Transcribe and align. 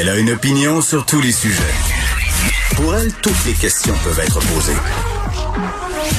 Elle 0.00 0.08
a 0.08 0.16
une 0.16 0.30
opinion 0.30 0.80
sur 0.80 1.04
tous 1.04 1.20
les 1.20 1.30
sujets. 1.30 1.60
Pour 2.74 2.96
elle, 2.96 3.12
toutes 3.20 3.44
les 3.44 3.52
questions 3.52 3.92
peuvent 4.02 4.18
être 4.18 4.38
posées. 4.38 4.72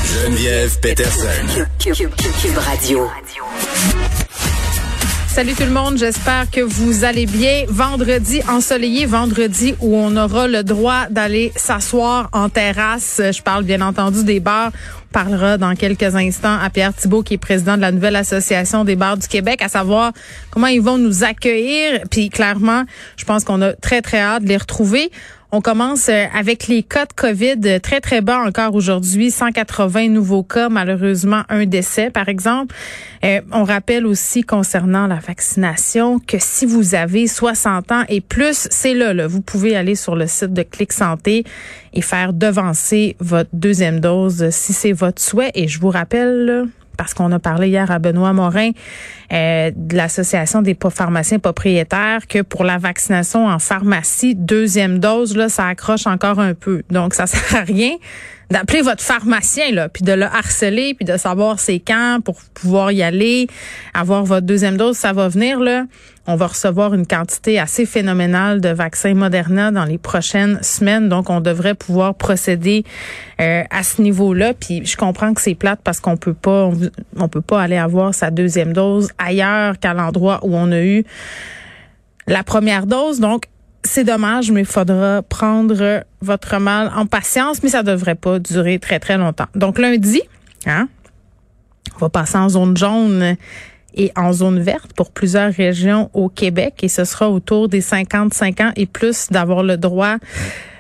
Geneviève 0.05 0.79
Peterson. 0.79 1.65
Cube 1.79 2.57
Radio. 2.57 3.09
Salut 5.27 5.53
tout 5.53 5.63
le 5.63 5.71
monde, 5.71 5.97
j'espère 5.97 6.51
que 6.51 6.61
vous 6.61 7.05
allez 7.05 7.25
bien. 7.25 7.63
Vendredi 7.69 8.43
ensoleillé, 8.47 9.07
vendredi 9.07 9.73
où 9.79 9.97
on 9.97 10.15
aura 10.15 10.47
le 10.47 10.63
droit 10.63 11.07
d'aller 11.09 11.51
s'asseoir 11.55 12.29
en 12.33 12.49
terrasse. 12.49 13.19
Je 13.19 13.41
parle 13.41 13.63
bien 13.63 13.81
entendu 13.81 14.23
des 14.23 14.39
bars. 14.39 14.71
Parlera 15.11 15.57
dans 15.57 15.75
quelques 15.75 16.15
instants 16.15 16.57
à 16.59 16.69
Pierre 16.69 16.93
Thibault 16.93 17.21
qui 17.21 17.33
est 17.35 17.37
président 17.37 17.75
de 17.75 17.81
la 17.81 17.91
nouvelle 17.91 18.15
association 18.15 18.83
des 18.85 18.95
bars 18.95 19.17
du 19.17 19.27
Québec, 19.27 19.61
à 19.61 19.67
savoir 19.67 20.13
comment 20.51 20.67
ils 20.67 20.81
vont 20.81 20.97
nous 20.97 21.23
accueillir. 21.23 22.01
Puis 22.09 22.29
clairement, 22.29 22.83
je 23.17 23.25
pense 23.25 23.43
qu'on 23.43 23.61
a 23.61 23.73
très 23.73 24.01
très 24.01 24.19
hâte 24.19 24.43
de 24.43 24.49
les 24.49 24.57
retrouver. 24.57 25.11
On 25.53 25.59
commence 25.59 26.07
euh, 26.07 26.27
avec 26.33 26.69
les 26.69 26.81
cas 26.81 27.05
de 27.05 27.11
COVID 27.11 27.59
euh, 27.65 27.79
très, 27.79 27.99
très 27.99 28.21
bas 28.21 28.39
encore 28.39 28.73
aujourd'hui. 28.73 29.31
180 29.31 30.07
nouveaux 30.07 30.43
cas, 30.43 30.69
malheureusement 30.69 31.43
un 31.49 31.65
décès, 31.65 32.09
par 32.09 32.29
exemple. 32.29 32.73
Euh, 33.25 33.41
on 33.51 33.65
rappelle 33.65 34.05
aussi 34.05 34.43
concernant 34.43 35.07
la 35.07 35.15
vaccination 35.15 36.19
que 36.19 36.37
si 36.39 36.65
vous 36.65 36.95
avez 36.95 37.27
60 37.27 37.91
ans 37.91 38.03
et 38.07 38.21
plus, 38.21 38.69
c'est 38.71 38.93
là, 38.93 39.13
là, 39.13 39.27
vous 39.27 39.41
pouvez 39.41 39.75
aller 39.75 39.95
sur 39.95 40.15
le 40.15 40.25
site 40.25 40.53
de 40.53 40.63
Clic 40.63 40.93
Santé 40.93 41.43
et 41.93 42.01
faire 42.01 42.31
devancer 42.31 43.17
votre 43.19 43.49
deuxième 43.51 43.99
dose 43.99 44.51
si 44.51 44.71
c'est 44.71 44.93
votre 44.93 45.21
souhait. 45.21 45.51
Et 45.53 45.67
je 45.67 45.81
vous 45.81 45.89
rappelle, 45.89 46.69
parce 46.95 47.13
qu'on 47.13 47.31
a 47.33 47.39
parlé 47.39 47.67
hier 47.67 47.91
à 47.91 47.99
Benoît 47.99 48.31
Morin 48.31 48.71
euh, 49.31 49.71
de 49.75 49.95
l'Association 49.95 50.61
des 50.61 50.77
pharmaciens 50.89 51.39
propriétaires 51.39 52.27
que 52.27 52.41
pour 52.41 52.63
la 52.63 52.77
vaccination 52.77 53.47
en 53.47 53.59
pharmacie, 53.59 54.35
deuxième 54.35 54.99
dose, 54.99 55.37
là, 55.37 55.49
ça 55.49 55.67
accroche 55.67 56.07
encore 56.07 56.39
un 56.39 56.53
peu. 56.53 56.83
Donc, 56.89 57.13
ça 57.13 57.27
sert 57.27 57.59
à 57.59 57.63
rien 57.63 57.95
d'appeler 58.51 58.81
votre 58.81 59.01
pharmacien 59.01 59.71
là, 59.71 59.89
puis 59.89 60.03
de 60.03 60.11
le 60.11 60.25
harceler, 60.25 60.93
puis 60.93 61.05
de 61.05 61.17
savoir 61.17 61.59
c'est 61.59 61.79
quand 61.79 62.19
pour 62.23 62.41
pouvoir 62.53 62.91
y 62.91 63.01
aller, 63.01 63.47
avoir 63.93 64.25
votre 64.25 64.45
deuxième 64.45 64.77
dose, 64.77 64.97
ça 64.97 65.13
va 65.13 65.29
venir 65.29 65.59
là. 65.59 65.85
On 66.27 66.35
va 66.35 66.47
recevoir 66.47 66.93
une 66.93 67.07
quantité 67.07 67.59
assez 67.59 67.87
phénoménale 67.87 68.61
de 68.61 68.69
vaccins 68.69 69.15
Moderna 69.15 69.71
dans 69.71 69.85
les 69.85 69.97
prochaines 69.97 70.61
semaines, 70.61 71.09
donc 71.09 71.31
on 71.31 71.41
devrait 71.41 71.73
pouvoir 71.73 72.13
procéder 72.13 72.83
euh, 73.39 73.63
à 73.71 73.81
ce 73.81 74.03
niveau-là. 74.03 74.53
Puis 74.53 74.85
je 74.85 74.95
comprends 74.95 75.33
que 75.33 75.41
c'est 75.41 75.55
plate 75.55 75.79
parce 75.83 75.99
qu'on 75.99 76.17
peut 76.17 76.35
pas, 76.35 76.65
on, 76.65 76.77
on 77.17 77.27
peut 77.27 77.41
pas 77.41 77.59
aller 77.59 77.77
avoir 77.77 78.13
sa 78.13 78.29
deuxième 78.29 78.71
dose 78.71 79.09
ailleurs 79.21 79.79
qu'à 79.79 79.93
l'endroit 79.93 80.39
où 80.43 80.55
on 80.55 80.71
a 80.71 80.81
eu 80.81 81.03
la 82.27 82.43
première 82.43 82.85
dose. 82.87 83.19
Donc 83.19 83.45
c'est 83.83 84.03
dommage, 84.03 84.51
mais 84.51 84.61
il 84.61 84.65
faudra 84.65 85.21
prendre 85.21 86.03
votre 86.21 86.59
mal 86.59 86.91
en 86.95 87.05
patience, 87.05 87.63
mais 87.63 87.69
ça 87.69 87.83
devrait 87.83 88.15
pas 88.15 88.39
durer 88.39 88.79
très, 88.79 88.99
très 88.99 89.17
longtemps. 89.17 89.47
Donc, 89.55 89.79
lundi, 89.79 90.21
hein, 90.67 90.87
on 91.95 91.99
va 91.99 92.09
passer 92.09 92.37
en 92.37 92.49
zone 92.49 92.77
jaune 92.77 93.35
et 93.95 94.11
en 94.15 94.31
zone 94.31 94.59
verte 94.59 94.93
pour 94.93 95.11
plusieurs 95.11 95.51
régions 95.51 96.09
au 96.13 96.29
Québec 96.29 96.75
et 96.81 96.87
ce 96.87 97.03
sera 97.03 97.29
autour 97.29 97.67
des 97.67 97.81
55 97.81 98.61
ans 98.61 98.71
et 98.75 98.85
plus 98.85 99.27
d'avoir 99.29 99.63
le 99.63 99.77
droit 99.77 100.17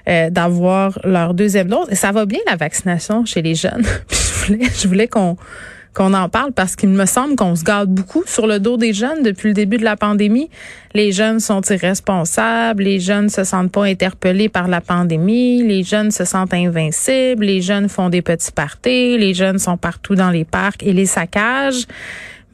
euh, 0.07 0.29
d'avoir 0.29 0.97
leur 1.03 1.33
deuxième 1.33 1.67
dose. 1.67 1.87
Et 1.89 1.95
ça 1.95 2.11
va 2.11 2.25
bien 2.25 2.39
la 2.47 2.55
vaccination 2.55 3.25
chez 3.25 3.41
les 3.41 3.53
jeunes. 3.53 3.85
je 4.09 4.45
voulais, 4.45 4.67
je 4.75 4.87
voulais 4.87 5.07
qu'on 5.07 5.37
qu'on 5.93 6.13
en 6.13 6.29
parle 6.29 6.51
parce 6.53 6.75
qu'il 6.75 6.89
me 6.89 7.05
semble 7.05 7.35
qu'on 7.35 7.55
se 7.55 7.63
garde 7.63 7.89
beaucoup 7.89 8.23
sur 8.25 8.47
le 8.47 8.59
dos 8.59 8.77
des 8.77 8.93
jeunes 8.93 9.23
depuis 9.23 9.49
le 9.49 9.53
début 9.53 9.77
de 9.77 9.83
la 9.83 9.97
pandémie. 9.97 10.49
Les 10.93 11.11
jeunes 11.11 11.39
sont 11.39 11.61
irresponsables, 11.61 12.83
les 12.83 12.99
jeunes 12.99 13.29
se 13.29 13.43
sentent 13.43 13.71
pas 13.71 13.83
interpellés 13.83 14.49
par 14.49 14.67
la 14.67 14.81
pandémie, 14.81 15.63
les 15.63 15.83
jeunes 15.83 16.11
se 16.11 16.25
sentent 16.25 16.53
invincibles, 16.53 17.45
les 17.45 17.61
jeunes 17.61 17.89
font 17.89 18.09
des 18.09 18.21
petits 18.21 18.51
parties, 18.51 19.17
les 19.17 19.33
jeunes 19.33 19.59
sont 19.59 19.77
partout 19.77 20.15
dans 20.15 20.31
les 20.31 20.45
parcs 20.45 20.83
et 20.83 20.93
les 20.93 21.05
saccages. 21.05 21.85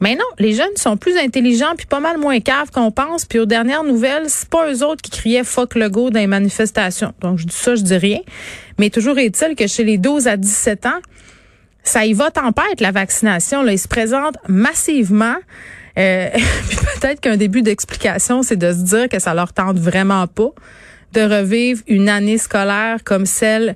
Mais 0.00 0.14
non, 0.14 0.24
les 0.38 0.52
jeunes 0.52 0.76
sont 0.76 0.96
plus 0.96 1.16
intelligents 1.16 1.74
puis 1.76 1.86
pas 1.86 2.00
mal 2.00 2.18
moins 2.18 2.38
caves 2.40 2.70
qu'on 2.70 2.90
pense. 2.90 3.24
Puis 3.24 3.38
aux 3.38 3.46
dernières 3.46 3.84
nouvelles, 3.84 4.28
c'est 4.28 4.48
pas 4.48 4.70
eux 4.72 4.84
autres 4.84 5.02
qui 5.02 5.10
criaient 5.10 5.44
fuck 5.44 5.74
le 5.74 5.88
go 5.88 6.10
dans 6.10 6.20
les 6.20 6.28
manifestations. 6.28 7.12
Donc 7.20 7.38
je 7.38 7.46
dis 7.46 7.56
ça, 7.56 7.74
je 7.74 7.82
dis 7.82 7.96
rien. 7.96 8.20
Mais 8.78 8.90
toujours 8.90 9.18
est-il 9.18 9.56
que 9.56 9.66
chez 9.66 9.84
les 9.84 9.98
12 9.98 10.28
à 10.28 10.36
17 10.36 10.86
ans, 10.86 11.00
ça 11.88 12.04
y 12.04 12.12
va 12.12 12.30
tempête, 12.30 12.80
la 12.80 12.92
vaccination. 12.92 13.62
Là. 13.62 13.72
Ils 13.72 13.78
se 13.78 13.88
présentent 13.88 14.36
massivement. 14.46 15.36
Euh, 15.98 16.28
peut-être 17.00 17.20
qu'un 17.20 17.36
début 17.36 17.62
d'explication, 17.62 18.42
c'est 18.42 18.56
de 18.56 18.72
se 18.72 18.82
dire 18.84 19.08
que 19.08 19.18
ça 19.18 19.34
leur 19.34 19.52
tente 19.52 19.78
vraiment 19.78 20.26
pas 20.26 20.50
de 21.14 21.22
revivre 21.22 21.82
une 21.88 22.08
année 22.08 22.38
scolaire 22.38 22.98
comme 23.02 23.24
celle 23.24 23.74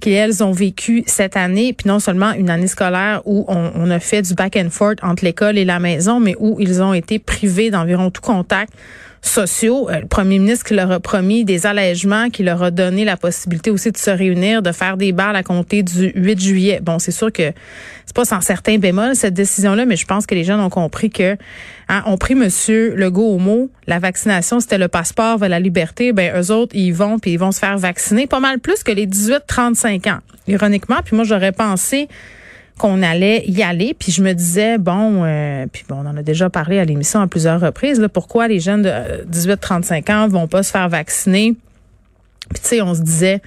qu'elles 0.00 0.44
ont 0.44 0.52
vécu 0.52 1.04
cette 1.06 1.38
année, 1.38 1.72
puis 1.72 1.88
non 1.88 1.98
seulement 1.98 2.32
une 2.32 2.50
année 2.50 2.66
scolaire 2.66 3.22
où 3.24 3.46
on 3.48 3.90
a 3.90 3.98
fait 3.98 4.20
du 4.20 4.34
back 4.34 4.54
and 4.56 4.68
forth 4.68 4.98
entre 5.02 5.24
l'école 5.24 5.56
et 5.56 5.64
la 5.64 5.78
maison, 5.78 6.20
mais 6.20 6.36
où 6.38 6.60
ils 6.60 6.82
ont 6.82 6.92
été 6.92 7.18
privés 7.18 7.70
d'environ 7.70 8.10
tout 8.10 8.20
contact 8.20 8.74
sociaux. 9.22 9.88
Euh, 9.90 10.00
le 10.00 10.06
premier 10.06 10.38
ministre 10.38 10.66
qui 10.66 10.74
leur 10.74 10.90
a 10.90 11.00
promis 11.00 11.44
des 11.44 11.66
allègements, 11.66 12.30
qui 12.30 12.42
leur 12.42 12.62
a 12.62 12.70
donné 12.70 13.04
la 13.04 13.16
possibilité 13.16 13.70
aussi 13.70 13.92
de 13.92 13.96
se 13.96 14.10
réunir, 14.10 14.62
de 14.62 14.72
faire 14.72 14.96
des 14.96 15.12
balles 15.12 15.36
à 15.36 15.42
compter 15.42 15.82
du 15.82 16.12
8 16.14 16.40
juillet. 16.40 16.80
Bon, 16.82 16.98
c'est 16.98 17.12
sûr 17.12 17.32
que 17.32 17.52
c'est 18.04 18.14
pas 18.14 18.24
sans 18.24 18.40
certains 18.40 18.78
bémols 18.78 19.16
cette 19.16 19.34
décision-là, 19.34 19.84
mais 19.84 19.96
je 19.96 20.06
pense 20.06 20.26
que 20.26 20.34
les 20.34 20.44
jeunes 20.44 20.60
ont 20.60 20.70
compris 20.70 21.10
que 21.10 21.36
hein, 21.88 22.02
ont 22.06 22.16
pris 22.16 22.34
Monsieur 22.34 22.94
Legault 22.94 23.34
au 23.34 23.38
mot. 23.38 23.70
La 23.86 23.98
vaccination, 23.98 24.60
c'était 24.60 24.78
le 24.78 24.88
passeport 24.88 25.38
vers 25.38 25.48
la 25.48 25.60
liberté. 25.60 26.12
Ben 26.12 26.32
eux 26.40 26.50
autres, 26.50 26.74
ils 26.74 26.92
vont 26.92 27.18
puis 27.18 27.32
ils 27.32 27.38
vont 27.38 27.52
se 27.52 27.58
faire 27.58 27.78
vacciner 27.78 28.26
pas 28.26 28.40
mal 28.40 28.58
plus 28.58 28.82
que 28.82 28.92
les 28.92 29.06
18-35 29.06 30.10
ans. 30.10 30.18
Ironiquement, 30.48 30.98
puis 31.04 31.16
moi 31.16 31.24
j'aurais 31.24 31.52
pensé 31.52 32.08
qu'on 32.78 33.02
allait 33.02 33.44
y 33.46 33.62
aller. 33.62 33.94
Puis 33.98 34.12
je 34.12 34.22
me 34.22 34.32
disais, 34.32 34.78
bon, 34.78 35.24
euh, 35.24 35.66
puis 35.72 35.84
bon, 35.88 35.96
on 36.04 36.06
en 36.06 36.16
a 36.16 36.22
déjà 36.22 36.50
parlé 36.50 36.78
à 36.78 36.84
l'émission 36.84 37.20
à 37.20 37.26
plusieurs 37.26 37.60
reprises, 37.60 38.00
là, 38.00 38.08
pourquoi 38.08 38.48
les 38.48 38.60
jeunes 38.60 38.82
de 38.82 38.90
18-35 39.30 40.12
ans 40.12 40.28
vont 40.28 40.46
pas 40.46 40.62
se 40.62 40.70
faire 40.70 40.88
vacciner? 40.88 41.54
Puis 42.50 42.62
tu 42.62 42.68
sais, 42.68 42.82
on 42.82 42.94
se 42.94 43.00
disait, 43.00 43.40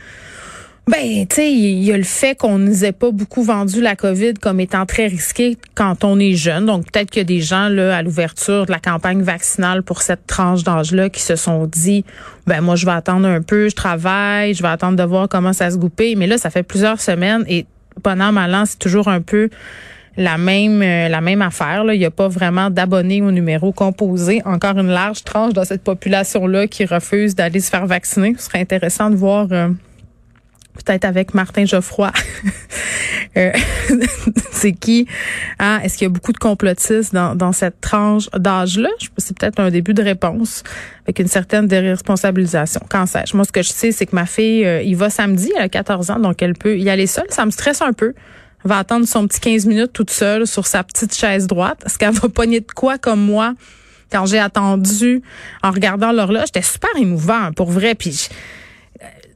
ben, 0.89 1.27
tu 1.27 1.35
sais, 1.35 1.53
il 1.53 1.83
y 1.83 1.93
a 1.93 1.97
le 1.97 2.03
fait 2.03 2.35
qu'on 2.35 2.57
nous 2.57 2.83
ait 2.83 2.91
pas 2.91 3.11
beaucoup 3.11 3.43
vendu 3.43 3.79
la 3.79 3.95
COVID 3.95 4.33
comme 4.33 4.59
étant 4.59 4.87
très 4.87 5.05
risqué 5.05 5.55
quand 5.75 6.03
on 6.03 6.19
est 6.19 6.33
jeune. 6.33 6.65
Donc, 6.65 6.91
peut-être 6.91 7.11
qu'il 7.11 7.19
y 7.19 7.21
a 7.21 7.25
des 7.25 7.41
gens, 7.41 7.69
là, 7.69 7.95
à 7.95 8.01
l'ouverture 8.01 8.65
de 8.65 8.71
la 8.71 8.79
campagne 8.79 9.21
vaccinale 9.21 9.83
pour 9.83 10.01
cette 10.01 10.25
tranche 10.25 10.63
d'âge-là 10.63 11.09
qui 11.09 11.21
se 11.21 11.35
sont 11.35 11.67
dit, 11.67 12.05
ben, 12.47 12.61
moi, 12.61 12.75
je 12.75 12.87
vais 12.87 12.91
attendre 12.91 13.27
un 13.27 13.43
peu, 13.43 13.69
je 13.69 13.75
travaille, 13.75 14.55
je 14.55 14.63
vais 14.63 14.69
attendre 14.69 14.97
de 14.97 15.03
voir 15.03 15.29
comment 15.29 15.53
ça 15.53 15.69
se 15.69 15.77
goupille. 15.77 16.15
Mais 16.15 16.25
là, 16.25 16.39
ça 16.39 16.49
fait 16.49 16.63
plusieurs 16.63 16.99
semaines 16.99 17.43
et 17.47 17.67
pendant 17.99 18.31
mal 18.31 18.55
c'est 18.65 18.79
toujours 18.79 19.07
un 19.07 19.21
peu 19.21 19.49
la 20.17 20.37
même 20.37 20.81
euh, 20.81 21.07
la 21.07 21.21
même 21.21 21.41
affaire. 21.41 21.83
Là. 21.83 21.93
Il 21.93 21.99
n'y 21.99 22.05
a 22.05 22.11
pas 22.11 22.27
vraiment 22.27 22.69
d'abonnés 22.69 23.21
au 23.21 23.31
numéro 23.31 23.71
composé. 23.71 24.41
Encore 24.45 24.77
une 24.77 24.89
large 24.89 25.23
tranche 25.23 25.53
dans 25.53 25.63
cette 25.63 25.83
population-là 25.83 26.67
qui 26.67 26.85
refuse 26.85 27.35
d'aller 27.35 27.59
se 27.59 27.69
faire 27.69 27.85
vacciner. 27.85 28.35
Ce 28.37 28.45
serait 28.45 28.59
intéressant 28.59 29.09
de 29.09 29.15
voir 29.15 29.47
euh, 29.51 29.69
peut-être 30.73 31.05
avec 31.05 31.33
Martin 31.33 31.65
Geoffroy. 31.65 32.11
euh, 33.37 33.51
c'est 34.51 34.73
qui? 34.73 35.07
Hein? 35.59 35.79
Est-ce 35.83 35.97
qu'il 35.97 36.05
y 36.05 36.09
a 36.09 36.13
beaucoup 36.13 36.31
de 36.33 36.37
complotistes 36.37 37.13
dans, 37.13 37.51
cette 37.51 37.79
tranche 37.81 38.29
d'âge-là? 38.35 38.89
C'est 39.17 39.37
peut-être 39.37 39.59
un 39.59 39.69
début 39.69 39.93
de 39.93 40.03
réponse 40.03 40.63
avec 41.05 41.19
une 41.19 41.27
certaine 41.27 41.67
déresponsabilisation. 41.67 42.81
Quand 42.89 43.05
sais-je? 43.05 43.35
Moi, 43.35 43.45
ce 43.45 43.51
que 43.51 43.61
je 43.61 43.69
sais, 43.69 43.91
c'est 43.91 44.05
que 44.05 44.15
ma 44.15 44.25
fille, 44.25 44.65
euh, 44.65 44.81
il 44.81 44.95
va 44.95 45.09
samedi, 45.09 45.51
elle 45.55 45.63
a 45.63 45.69
14 45.69 46.11
ans, 46.11 46.19
donc 46.19 46.41
elle 46.41 46.53
peut 46.53 46.77
y 46.77 46.89
aller 46.89 47.07
seule. 47.07 47.27
Ça 47.29 47.45
me 47.45 47.51
stresse 47.51 47.81
un 47.81 47.93
peu. 47.93 48.13
Va 48.65 48.79
attendre 48.79 49.07
son 49.07 49.25
petit 49.27 49.39
15 49.39 49.65
minutes 49.67 49.93
toute 49.93 50.11
seule 50.11 50.45
sur 50.45 50.67
sa 50.67 50.83
petite 50.83 51.15
chaise 51.15 51.47
droite. 51.47 51.81
Est-ce 51.85 51.97
qu'elle 51.97 52.11
va 52.11 52.27
pogner 52.29 52.59
de 52.59 52.71
quoi 52.75 52.97
comme 52.97 53.21
moi? 53.21 53.53
Quand 54.11 54.25
j'ai 54.25 54.39
attendu 54.39 55.21
en 55.61 55.71
regardant 55.71 56.11
l'horloge, 56.11 56.47
c'était 56.47 56.63
super 56.63 56.89
émouvant 56.97 57.51
pour 57.53 57.69
vrai. 57.69 57.93
Puis 57.95 58.27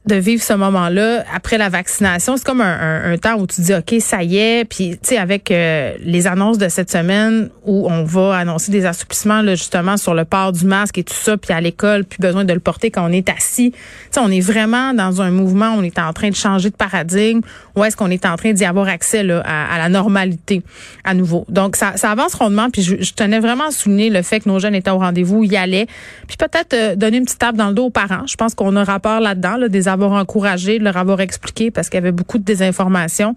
de 0.06 0.16
vivre 0.16 0.42
ce 0.42 0.52
moment-là 0.52 1.24
après 1.34 1.56
la 1.56 1.70
vaccination. 1.70 2.36
C'est 2.36 2.44
comme 2.44 2.60
un, 2.60 3.12
un, 3.12 3.16
temps 3.16 3.36
où 3.36 3.46
tu 3.46 3.62
dis, 3.62 3.74
OK, 3.74 3.94
ça 4.00 4.22
y 4.22 4.36
est. 4.36 4.64
Puis, 4.66 4.90
tu 4.90 4.98
sais, 5.02 5.16
avec 5.16 5.50
euh, 5.50 5.94
les 6.00 6.26
annonces 6.26 6.58
de 6.58 6.68
cette 6.68 6.90
semaine 6.90 7.48
où 7.64 7.86
on 7.88 8.04
va 8.04 8.36
annoncer 8.36 8.70
des 8.70 8.84
assouplissements, 8.84 9.40
là, 9.40 9.54
justement, 9.54 9.96
sur 9.96 10.12
le 10.12 10.26
port 10.26 10.52
du 10.52 10.66
masque 10.66 10.98
et 10.98 11.04
tout 11.04 11.14
ça, 11.14 11.38
puis 11.38 11.54
à 11.54 11.60
l'école, 11.60 12.04
plus 12.04 12.18
besoin 12.18 12.44
de 12.44 12.52
le 12.52 12.60
porter 12.60 12.90
quand 12.90 13.08
on 13.08 13.12
est 13.12 13.30
assis. 13.30 13.72
Tu 13.72 13.78
sais, 14.10 14.20
on 14.20 14.30
est 14.30 14.40
vraiment 14.40 14.92
dans 14.92 15.22
un 15.22 15.30
mouvement, 15.30 15.74
on 15.76 15.82
est 15.82 15.98
en 15.98 16.12
train 16.12 16.28
de 16.28 16.34
changer 16.34 16.68
de 16.68 16.76
paradigme, 16.76 17.40
ou 17.74 17.82
est-ce 17.82 17.96
qu'on 17.96 18.10
est 18.10 18.26
en 18.26 18.36
train 18.36 18.52
d'y 18.52 18.66
avoir 18.66 18.88
accès 18.88 19.22
là, 19.22 19.42
à, 19.46 19.78
la 19.78 19.88
normalité 19.88 20.62
à 21.04 21.14
nouveau. 21.14 21.46
Donc, 21.48 21.76
ça, 21.76 21.96
ça 21.96 22.10
avance 22.10 22.34
rondement, 22.34 22.68
puis 22.68 22.82
je, 22.82 23.12
tenais 23.14 23.40
vraiment 23.40 23.68
à 23.68 23.70
souligner 23.70 24.10
le 24.10 24.20
fait 24.20 24.40
que 24.40 24.48
nos 24.50 24.58
jeunes 24.58 24.74
étaient 24.74 24.90
au 24.90 24.98
rendez-vous, 24.98 25.44
y 25.44 25.56
allaient, 25.56 25.86
puis 26.26 26.36
peut-être 26.36 26.74
euh, 26.74 26.94
donner 26.94 27.16
une 27.16 27.24
petite 27.24 27.38
tape 27.38 27.56
dans 27.56 27.68
le 27.68 27.74
dos 27.74 27.86
aux 27.86 27.90
parents. 27.90 28.26
Je 28.26 28.36
pense 28.36 28.54
qu'on 28.54 28.76
a 28.76 28.84
rapport 28.84 29.20
là-dedans, 29.20 29.56
là, 29.56 29.68
avoir 29.94 30.12
encouragé, 30.12 30.78
de 30.78 30.84
leur 30.84 30.96
avoir 30.96 31.20
expliqué 31.20 31.70
parce 31.70 31.88
qu'il 31.88 31.96
y 31.96 32.02
avait 32.02 32.12
beaucoup 32.12 32.38
de 32.38 32.44
désinformation. 32.44 33.34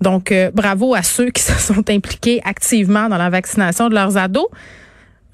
Donc, 0.00 0.32
euh, 0.32 0.50
bravo 0.52 0.94
à 0.94 1.02
ceux 1.02 1.30
qui 1.30 1.42
se 1.50 1.52
sont 1.52 1.88
impliqués 1.90 2.40
activement 2.44 3.08
dans 3.08 3.18
la 3.18 3.30
vaccination 3.30 3.88
de 3.88 3.94
leurs 3.94 4.16
ados. 4.16 4.48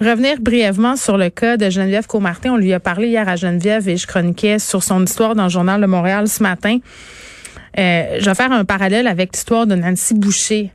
Revenir 0.01 0.41
brièvement 0.41 0.97
sur 0.97 1.17
le 1.17 1.31
cas 1.31 1.57
de 1.57 1.71
Geneviève 1.71 2.09
Comartin. 2.09 2.55
On 2.55 2.57
lui 2.57 2.73
a 2.73 2.81
parlé 2.81 3.09
hier 3.09 3.29
à 3.29 3.37
Geneviève 3.37 3.89
et 3.89 3.97
je 3.97 4.07
chroniquais 4.09 4.59
sur 4.59 4.83
son 4.83 5.05
histoire 5.05 5.37
dans 5.37 5.45
le 5.45 5.49
journal 5.49 5.81
de 5.81 5.87
Montréal 5.87 6.27
ce 6.27 6.43
matin. 6.43 6.79
Euh, 7.79 8.19
je 8.19 8.25
vais 8.25 8.35
faire 8.35 8.51
un 8.51 8.65
parallèle 8.65 9.07
avec 9.07 9.33
l'histoire 9.33 9.67
de 9.67 9.77
Nancy 9.77 10.15
Boucher. 10.15 10.73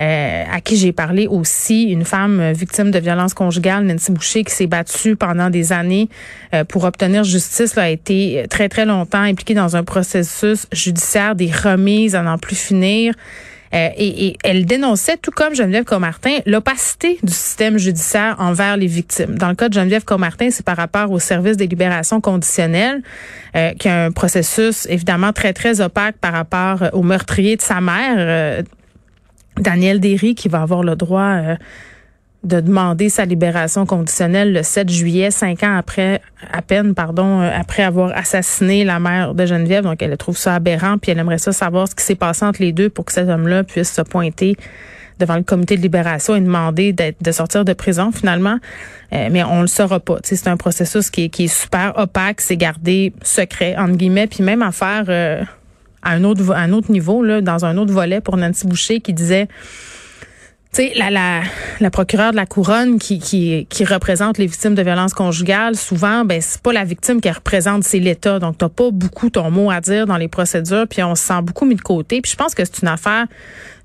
Euh, 0.00 0.44
à 0.48 0.60
qui 0.60 0.76
j'ai 0.76 0.92
parlé 0.92 1.26
aussi, 1.26 1.84
une 1.84 2.04
femme 2.04 2.38
euh, 2.38 2.52
victime 2.52 2.92
de 2.92 3.00
violence 3.00 3.34
conjugale, 3.34 3.84
Nancy 3.84 4.12
Boucher, 4.12 4.44
qui 4.44 4.54
s'est 4.54 4.68
battue 4.68 5.16
pendant 5.16 5.50
des 5.50 5.72
années 5.72 6.08
euh, 6.54 6.62
pour 6.62 6.84
obtenir 6.84 7.24
justice, 7.24 7.74
là, 7.74 7.82
a 7.82 7.88
été 7.88 8.46
très, 8.48 8.68
très 8.68 8.86
longtemps 8.86 9.22
impliquée 9.22 9.54
dans 9.54 9.74
un 9.74 9.82
processus 9.82 10.68
judiciaire, 10.70 11.34
des 11.34 11.50
remises 11.50 12.14
à 12.14 12.22
n'en 12.22 12.38
plus 12.38 12.54
finir. 12.54 13.14
et, 13.72 14.36
elle 14.44 14.66
dénonçait, 14.66 15.16
tout 15.16 15.32
comme 15.32 15.54
Geneviève 15.54 15.84
Comartin, 15.84 16.38
l'opacité 16.46 17.18
du 17.24 17.32
système 17.32 17.76
judiciaire 17.76 18.36
envers 18.38 18.76
les 18.76 18.86
victimes. 18.86 19.36
Dans 19.36 19.48
le 19.48 19.56
cas 19.56 19.68
de 19.68 19.74
Geneviève 19.74 20.04
Comartin, 20.04 20.50
c'est 20.50 20.64
par 20.64 20.76
rapport 20.76 21.10
au 21.10 21.18
service 21.18 21.56
des 21.56 21.66
libérations 21.66 22.20
conditionnelles, 22.20 23.02
qui 23.78 23.88
a 23.88 24.04
un 24.04 24.10
processus 24.12 24.86
évidemment 24.88 25.32
très, 25.32 25.52
très 25.52 25.80
opaque 25.80 26.16
par 26.18 26.32
rapport 26.32 26.84
au 26.92 27.02
meurtrier 27.02 27.56
de 27.56 27.62
sa 27.62 27.80
mère, 27.80 28.62
Daniel 29.60 30.00
Derry 30.00 30.34
qui 30.34 30.48
va 30.48 30.62
avoir 30.62 30.82
le 30.82 30.96
droit 30.96 31.22
euh, 31.22 31.56
de 32.44 32.60
demander 32.60 33.08
sa 33.08 33.24
libération 33.24 33.84
conditionnelle 33.84 34.52
le 34.52 34.62
7 34.62 34.88
juillet, 34.88 35.30
cinq 35.30 35.64
ans 35.64 35.76
après, 35.76 36.20
à 36.52 36.62
peine, 36.62 36.94
pardon, 36.94 37.40
euh, 37.40 37.50
après 37.52 37.82
avoir 37.82 38.16
assassiné 38.16 38.84
la 38.84 39.00
mère 39.00 39.34
de 39.34 39.44
Geneviève. 39.44 39.84
Donc, 39.84 40.00
elle 40.02 40.16
trouve 40.16 40.36
ça 40.36 40.54
aberrant, 40.54 40.98
puis 40.98 41.10
elle 41.10 41.18
aimerait 41.18 41.38
ça 41.38 41.52
savoir 41.52 41.88
ce 41.88 41.94
qui 41.94 42.04
s'est 42.04 42.14
passé 42.14 42.44
entre 42.44 42.62
les 42.62 42.72
deux 42.72 42.90
pour 42.90 43.04
que 43.04 43.12
cet 43.12 43.28
homme-là 43.28 43.64
puisse 43.64 43.92
se 43.92 44.02
pointer 44.02 44.56
devant 45.18 45.34
le 45.34 45.42
comité 45.42 45.76
de 45.76 45.82
libération 45.82 46.36
et 46.36 46.40
demander 46.40 46.92
de 46.92 47.32
sortir 47.32 47.64
de 47.64 47.72
prison 47.72 48.12
finalement. 48.12 48.58
Euh, 49.12 49.28
mais 49.32 49.42
on 49.42 49.62
le 49.62 49.66
saura 49.66 49.98
pas. 49.98 50.18
C'est 50.22 50.46
un 50.46 50.56
processus 50.56 51.10
qui 51.10 51.24
est, 51.24 51.28
qui 51.28 51.44
est 51.44 51.48
super 51.48 51.92
opaque, 51.96 52.40
c'est 52.40 52.56
gardé 52.56 53.12
secret 53.22 53.74
entre 53.76 53.96
guillemets, 53.96 54.28
puis 54.28 54.44
même 54.44 54.62
à 54.62 54.70
faire 54.70 55.06
à 56.02 56.12
un 56.12 56.24
autre, 56.24 56.52
un 56.54 56.72
autre 56.72 56.90
niveau, 56.90 57.22
là, 57.22 57.40
dans 57.40 57.64
un 57.64 57.76
autre 57.76 57.92
volet 57.92 58.20
pour 58.20 58.36
Nancy 58.36 58.66
Boucher 58.66 59.00
qui 59.00 59.12
disait 59.12 59.48
tu 60.72 60.82
sais, 60.82 60.92
la, 60.96 61.08
la, 61.10 61.40
la 61.80 61.90
procureure 61.90 62.32
de 62.32 62.36
la 62.36 62.44
couronne 62.44 62.98
qui, 62.98 63.18
qui, 63.18 63.66
qui 63.70 63.84
représente 63.86 64.36
les 64.36 64.46
victimes 64.46 64.74
de 64.74 64.82
violences 64.82 65.14
conjugales, 65.14 65.76
souvent, 65.76 66.26
ben 66.26 66.42
c'est 66.42 66.60
pas 66.60 66.74
la 66.74 66.84
victime 66.84 67.22
qu'elle 67.22 67.32
représente, 67.32 67.84
c'est 67.84 67.98
l'État. 67.98 68.38
Donc, 68.38 68.58
t'as 68.58 68.68
pas 68.68 68.90
beaucoup 68.90 69.30
ton 69.30 69.50
mot 69.50 69.70
à 69.70 69.80
dire 69.80 70.06
dans 70.06 70.18
les 70.18 70.28
procédures, 70.28 70.86
puis 70.86 71.02
on 71.02 71.14
se 71.14 71.22
sent 71.22 71.40
beaucoup 71.42 71.64
mis 71.64 71.74
de 71.74 71.80
côté. 71.80 72.20
Puis 72.20 72.32
je 72.32 72.36
pense 72.36 72.54
que 72.54 72.64
c'est 72.66 72.82
une 72.82 72.88
affaire 72.88 73.26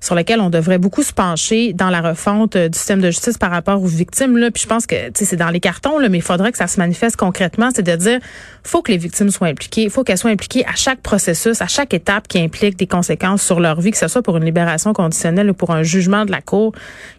sur 0.04 0.14
laquelle 0.14 0.40
on 0.40 0.50
devrait 0.50 0.76
beaucoup 0.76 1.02
se 1.02 1.14
pencher 1.14 1.72
dans 1.72 1.88
la 1.88 2.02
refonte 2.02 2.56
euh, 2.56 2.68
du 2.68 2.76
système 2.76 3.00
de 3.00 3.10
justice 3.10 3.38
par 3.38 3.50
rapport 3.50 3.82
aux 3.82 3.86
victimes. 3.86 4.36
Là. 4.36 4.50
Puis 4.50 4.62
je 4.64 4.68
pense 4.68 4.86
que 4.86 4.94
c'est 5.14 5.36
dans 5.36 5.48
les 5.48 5.60
cartons, 5.60 5.98
là, 5.98 6.10
mais 6.10 6.18
il 6.18 6.22
faudrait 6.22 6.52
que 6.52 6.58
ça 6.58 6.66
se 6.66 6.78
manifeste 6.78 7.16
concrètement, 7.16 7.70
c'est 7.74 7.82
de 7.82 7.96
dire 7.96 8.20
faut 8.62 8.82
que 8.82 8.92
les 8.92 8.98
victimes 8.98 9.30
soient 9.30 9.48
impliquées, 9.48 9.88
faut 9.88 10.04
qu'elles 10.04 10.18
soient 10.18 10.30
impliquées 10.30 10.64
à 10.66 10.74
chaque 10.74 11.00
processus, 11.00 11.62
à 11.62 11.68
chaque 11.68 11.94
étape 11.94 12.28
qui 12.28 12.38
implique 12.38 12.76
des 12.76 12.86
conséquences 12.86 13.42
sur 13.42 13.60
leur 13.60 13.80
vie, 13.80 13.92
que 13.92 13.96
ce 13.96 14.08
soit 14.08 14.22
pour 14.22 14.36
une 14.36 14.44
libération 14.44 14.92
conditionnelle 14.92 15.50
ou 15.50 15.54
pour 15.54 15.70
un 15.70 15.82
jugement 15.82 16.26
de 16.26 16.30
la 16.30 16.42
cour, 16.42 16.72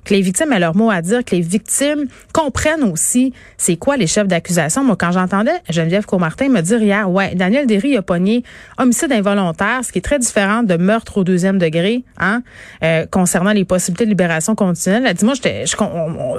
que 0.03 0.13
les 0.13 0.21
victimes 0.21 0.53
aient 0.53 0.59
leur 0.59 0.75
mot 0.75 0.91
à 0.91 1.01
dire, 1.01 1.25
que 1.25 1.35
les 1.35 1.41
victimes 1.41 2.05
comprennent 2.33 2.83
aussi 2.83 3.33
c'est 3.57 3.77
quoi 3.77 3.97
les 3.97 4.07
chefs 4.07 4.27
d'accusation. 4.27 4.83
Moi, 4.83 4.95
quand 4.95 5.11
j'entendais 5.11 5.55
Geneviève 5.69 6.05
Comartin 6.05 6.49
me 6.49 6.61
dire 6.61 6.81
hier, 6.81 7.09
ouais, 7.09 7.33
Daniel 7.33 7.65
Derry 7.65 7.97
a 7.97 8.03
pogné 8.03 8.43
homicide 8.77 9.11
involontaire, 9.11 9.83
ce 9.83 9.91
qui 9.91 9.97
est 9.99 10.03
très 10.03 10.19
différent 10.19 10.61
de 10.61 10.77
meurtre 10.77 11.17
au 11.17 11.23
deuxième 11.23 11.57
degré, 11.57 12.03
hein, 12.19 12.43
euh, 12.83 13.05
concernant 13.09 13.51
les 13.51 13.65
possibilités 13.65 14.05
de 14.05 14.09
libération 14.09 14.55
conditionnelle. 14.55 15.03
Elle 15.07 15.13
dit, 15.13 15.25
moi, 15.25 15.35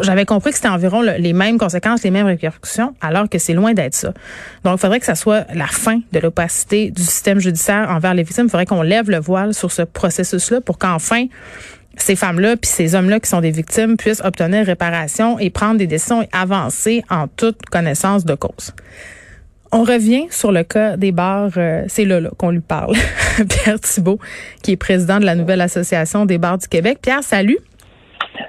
j'avais 0.02 0.24
compris 0.24 0.50
que 0.50 0.56
c'était 0.56 0.68
environ 0.68 1.02
les 1.02 1.32
mêmes 1.32 1.58
conséquences, 1.58 2.02
les 2.02 2.10
mêmes 2.10 2.26
répercussions, 2.26 2.94
alors 3.00 3.28
que 3.28 3.38
c'est 3.38 3.54
loin 3.54 3.72
d'être 3.72 3.94
ça. 3.94 4.12
Donc, 4.64 4.74
il 4.76 4.80
faudrait 4.80 5.00
que 5.00 5.06
ça 5.06 5.14
soit 5.14 5.46
la 5.54 5.66
fin 5.66 6.00
de 6.12 6.18
l'opacité 6.18 6.90
du 6.90 7.02
système 7.02 7.38
judiciaire 7.38 7.88
envers 7.90 8.14
les 8.14 8.22
victimes. 8.22 8.46
Il 8.46 8.50
faudrait 8.50 8.66
qu'on 8.66 8.82
lève 8.82 9.10
le 9.10 9.18
voile 9.18 9.54
sur 9.54 9.72
ce 9.72 9.82
processus-là 9.82 10.60
pour 10.60 10.78
qu'enfin, 10.78 11.26
ces 11.96 12.16
femmes-là 12.16 12.56
puis 12.56 12.70
ces 12.70 12.94
hommes-là 12.94 13.20
qui 13.20 13.28
sont 13.28 13.40
des 13.40 13.50
victimes 13.50 13.96
puissent 13.96 14.22
obtenir 14.22 14.66
réparation 14.66 15.38
et 15.38 15.50
prendre 15.50 15.78
des 15.78 15.86
décisions 15.86 16.22
et 16.22 16.28
avancer 16.32 17.02
en 17.10 17.26
toute 17.26 17.62
connaissance 17.66 18.24
de 18.24 18.34
cause. 18.34 18.74
On 19.72 19.82
revient 19.82 20.26
sur 20.30 20.52
le 20.52 20.62
cas 20.62 20.96
des 20.96 21.12
bars, 21.12 21.50
euh, 21.56 21.84
c'est 21.88 22.04
là, 22.04 22.20
là 22.20 22.30
qu'on 22.36 22.50
lui 22.50 22.60
parle. 22.60 22.94
Pierre 23.48 23.80
Thibault, 23.80 24.18
qui 24.62 24.72
est 24.72 24.76
président 24.76 25.18
de 25.18 25.24
la 25.24 25.34
nouvelle 25.34 25.60
association 25.60 26.26
des 26.26 26.38
bars 26.38 26.58
du 26.58 26.68
Québec. 26.68 26.98
Pierre, 27.02 27.22
salut. 27.22 27.58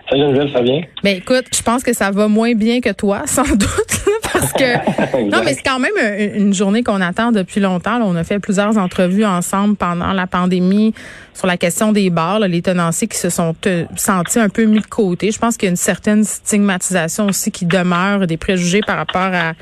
Salut 0.09 0.21
Geneviève, 0.21 0.53
ça 0.53 0.61
vient? 0.61 0.81
Ben 1.03 1.17
écoute, 1.17 1.45
je 1.53 1.61
pense 1.61 1.83
que 1.83 1.93
ça 1.93 2.11
va 2.11 2.27
moins 2.27 2.53
bien 2.53 2.79
que 2.79 2.91
toi, 2.91 3.23
sans 3.25 3.43
doute, 3.43 4.05
parce 4.31 4.53
que 4.53 5.23
non, 5.29 5.41
mais 5.43 5.53
c'est 5.53 5.63
quand 5.63 5.79
même 5.79 5.91
une, 6.35 6.53
journée 6.53 6.83
qu'on 6.83 7.01
attend 7.01 7.31
depuis 7.31 7.59
longtemps. 7.59 7.99
On 8.01 8.15
a 8.15 8.23
fait 8.23 8.39
plusieurs 8.39 8.77
entrevues 8.77 9.25
ensemble 9.25 9.75
pendant 9.75 10.13
la 10.13 10.27
pandémie 10.27 10.93
sur 11.33 11.47
la 11.47 11.57
question 11.57 11.91
des 11.91 12.09
bars, 12.09 12.39
les 12.39 12.61
tenanciers 12.61 13.07
qui 13.07 13.17
se 13.17 13.29
sont 13.29 13.55
euh, 13.65 13.85
sentis 13.95 14.39
un 14.39 14.49
peu 14.49 14.63
mis 14.63 14.79
de 14.79 14.85
côté. 14.85 15.31
Je 15.31 15.39
pense 15.39 15.57
qu'il 15.57 15.67
y 15.67 15.69
a 15.69 15.71
une 15.71 15.75
certaine 15.75 16.23
stigmatisation 16.23 17.25
aussi 17.27 17.51
qui 17.51 17.65
demeure, 17.65 18.27
des 18.27 18.37
préjugés 18.37 18.81
par 18.85 18.97
rapport 18.97 19.33
à 19.33 19.53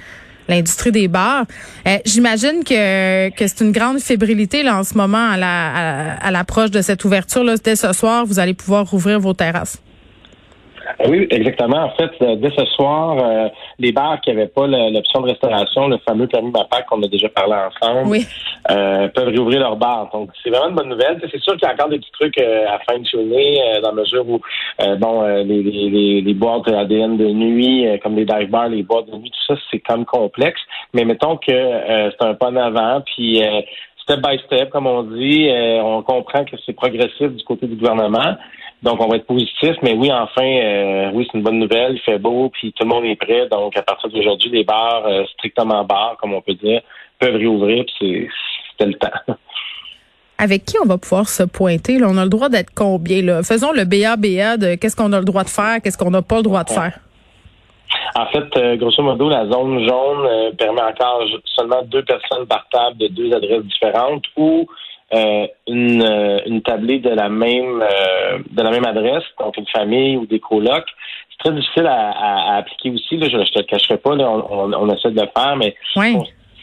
l'industrie 0.48 0.92
des 0.92 1.08
bars. 1.08 1.46
Euh, 1.88 1.98
j'imagine 2.06 2.64
que, 2.64 3.30
que 3.30 3.48
c'est 3.48 3.62
une 3.62 3.72
grande 3.72 4.00
fébrilité 4.00 4.64
là 4.64 4.78
en 4.78 4.84
ce 4.84 4.96
moment 4.96 5.30
à 5.30 5.38
la 5.38 6.16
à, 6.16 6.32
l'approche 6.32 6.72
de 6.72 6.82
cette 6.82 7.04
ouverture. 7.06 7.44
Là. 7.44 7.56
Dès 7.64 7.76
ce 7.76 7.92
soir, 7.94 8.26
vous 8.26 8.40
allez 8.40 8.54
pouvoir 8.54 8.90
rouvrir 8.90 9.20
vos 9.20 9.34
terrasses. 9.34 9.78
Oui, 11.08 11.28
exactement. 11.30 11.86
En 11.86 11.90
fait, 11.92 12.12
euh, 12.22 12.36
dès 12.36 12.52
ce 12.52 12.66
soir, 12.66 13.18
euh, 13.18 13.50
les 13.80 13.92
bars 13.92 14.20
qui 14.22 14.30
n'avaient 14.30 14.48
pas 14.48 14.68
l'option 14.68 15.22
de 15.22 15.30
restauration, 15.30 15.88
le 15.88 15.98
fameux 16.08 16.28
permis 16.28 16.52
MAPAC 16.52 16.86
qu'on 16.86 17.02
a 17.02 17.08
déjà 17.08 17.30
parlé 17.30 17.54
ensemble, 17.54 18.18
euh, 18.72 19.08
peuvent 19.10 19.28
réouvrir 19.28 19.60
leurs 19.60 19.76
bars. 19.76 20.10
Donc, 20.14 20.30
c'est 20.44 20.50
vraiment 20.50 20.70
une 20.70 20.76
bonne 20.76 20.90
nouvelle. 20.90 21.20
C'est 21.32 21.42
sûr 21.42 21.54
qu'il 21.54 21.68
y 21.68 21.72
a 21.72 21.74
encore 21.74 21.90
des 21.90 22.00
petits 22.00 22.12
trucs 22.12 22.38
à 22.40 22.80
fin 22.90 23.00
de 23.00 23.06
journée, 23.06 23.60
dans 23.82 23.90
la 23.90 24.02
mesure 24.02 24.28
où, 24.28 24.40
bon, 24.98 25.24
les, 25.44 25.64
les, 25.64 26.22
les, 26.22 26.34
boîtes 26.34 26.68
ADN 26.68 27.18
de 27.18 27.28
nuit, 27.28 27.88
comme 28.02 28.16
les 28.16 28.26
dive 28.26 28.50
bars, 28.50 28.70
les 28.70 28.84
boîtes 28.84 29.08
de 29.08 29.18
nuit, 29.18 29.32
tout 29.32 29.54
ça, 29.54 29.62
c'est 29.72 29.80
comme 29.80 30.06
complexe. 30.06 30.62
Mais 30.94 31.06
mettons 31.06 31.38
que 31.38 31.52
c'est 31.52 32.22
un 32.22 32.34
pas 32.36 32.50
en 32.50 32.56
avant, 32.56 33.02
puis 33.02 33.42
step 34.02 34.20
by 34.22 34.40
step, 34.46 34.70
comme 34.70 34.88
on 34.88 35.04
dit, 35.04 35.50
on 35.82 36.02
comprend 36.04 36.46
que 36.46 36.56
c'est 36.66 36.74
progressif 36.74 37.30
du 37.30 37.44
côté 37.44 37.68
du 37.68 37.76
gouvernement. 37.76 38.36
Donc, 38.86 39.02
on 39.02 39.08
va 39.08 39.16
être 39.16 39.26
positif, 39.26 39.76
mais 39.82 39.94
oui, 39.94 40.12
enfin, 40.12 40.46
euh, 40.46 41.10
oui, 41.12 41.26
c'est 41.26 41.40
une 41.40 41.44
bonne 41.44 41.58
nouvelle. 41.58 41.96
Il 41.96 42.02
fait 42.02 42.20
beau, 42.20 42.50
puis 42.50 42.72
tout 42.72 42.84
le 42.84 42.90
monde 42.90 43.04
est 43.06 43.16
prêt. 43.16 43.48
Donc, 43.50 43.76
à 43.76 43.82
partir 43.82 44.10
d'aujourd'hui, 44.12 44.52
les 44.52 44.64
bars, 44.64 45.04
euh, 45.08 45.26
strictement 45.34 45.84
bars, 45.84 46.18
comme 46.22 46.36
on 46.36 46.42
peut 46.42 46.54
dire, 46.54 46.82
peuvent 47.18 47.36
réouvrir, 47.36 47.84
puis 47.98 48.30
c'était 48.70 48.92
le 48.92 48.94
temps. 48.94 49.10
Avec 50.38 50.66
qui 50.66 50.76
on 50.84 50.86
va 50.86 51.00
pouvoir 51.00 51.28
se 51.28 51.42
pointer? 51.42 51.98
Là? 51.98 52.08
On 52.12 52.18
a 52.18 52.26
le 52.26 52.30
droit 52.30 52.48
d'être 52.48 52.70
combien? 52.76 53.24
Là? 53.24 53.42
Faisons 53.42 53.72
le 53.72 53.86
BABA 53.86 54.58
de 54.58 54.76
qu'est-ce 54.76 54.96
qu'on 54.96 55.14
a 55.14 55.18
le 55.20 55.26
droit 55.26 55.44
de 55.44 55.50
faire, 55.50 55.82
qu'est-ce 55.82 55.98
qu'on 55.98 56.12
n'a 56.12 56.22
pas 56.22 56.38
le 56.38 56.44
droit 56.44 56.64
de 56.64 56.70
faire. 56.70 57.00
En 58.14 58.28
fait, 58.28 58.56
euh, 58.58 58.76
grosso 58.76 59.02
modo, 59.02 59.30
la 59.30 59.48
zone 59.48 59.84
jaune 59.88 60.56
permet 60.58 60.82
encore 60.82 61.24
seulement 61.46 61.82
deux 61.84 62.04
personnes 62.04 62.46
par 62.46 62.68
table 62.70 62.98
de 62.98 63.08
deux 63.08 63.34
adresses 63.34 63.64
différentes 63.64 64.26
ou 64.38 64.68
euh, 65.16 65.48
une, 65.68 66.04
euh, 66.04 66.40
une 66.46 66.62
tablée 66.62 67.00
de 67.00 67.10
la 67.10 67.30
même 67.30 67.82
euh, 67.82 68.40
de 68.52 68.62
la 68.62 68.70
même 68.70 68.86
adresse, 68.86 69.24
donc 69.40 69.56
une 69.58 69.68
famille 69.68 70.18
ou 70.18 70.26
des 70.26 70.40
colocs. 70.40 70.88
C'est 71.32 71.50
très 71.50 71.56
difficile 71.56 71.88
à, 71.88 72.12
à, 72.12 72.58
appliquer 72.58 72.92
aussi. 72.92 73.18
Là, 73.18 73.28
je 73.30 73.38
ne 73.38 73.44
te 73.44 73.60
le 73.60 73.66
cacherai 73.66 73.98
pas, 73.98 74.16
là, 74.16 74.30
on, 74.30 74.74
on, 74.74 74.90
essaie 74.90 75.12
de 75.12 75.22
le 75.22 75.28
faire, 75.36 75.56
mais 75.56 75.76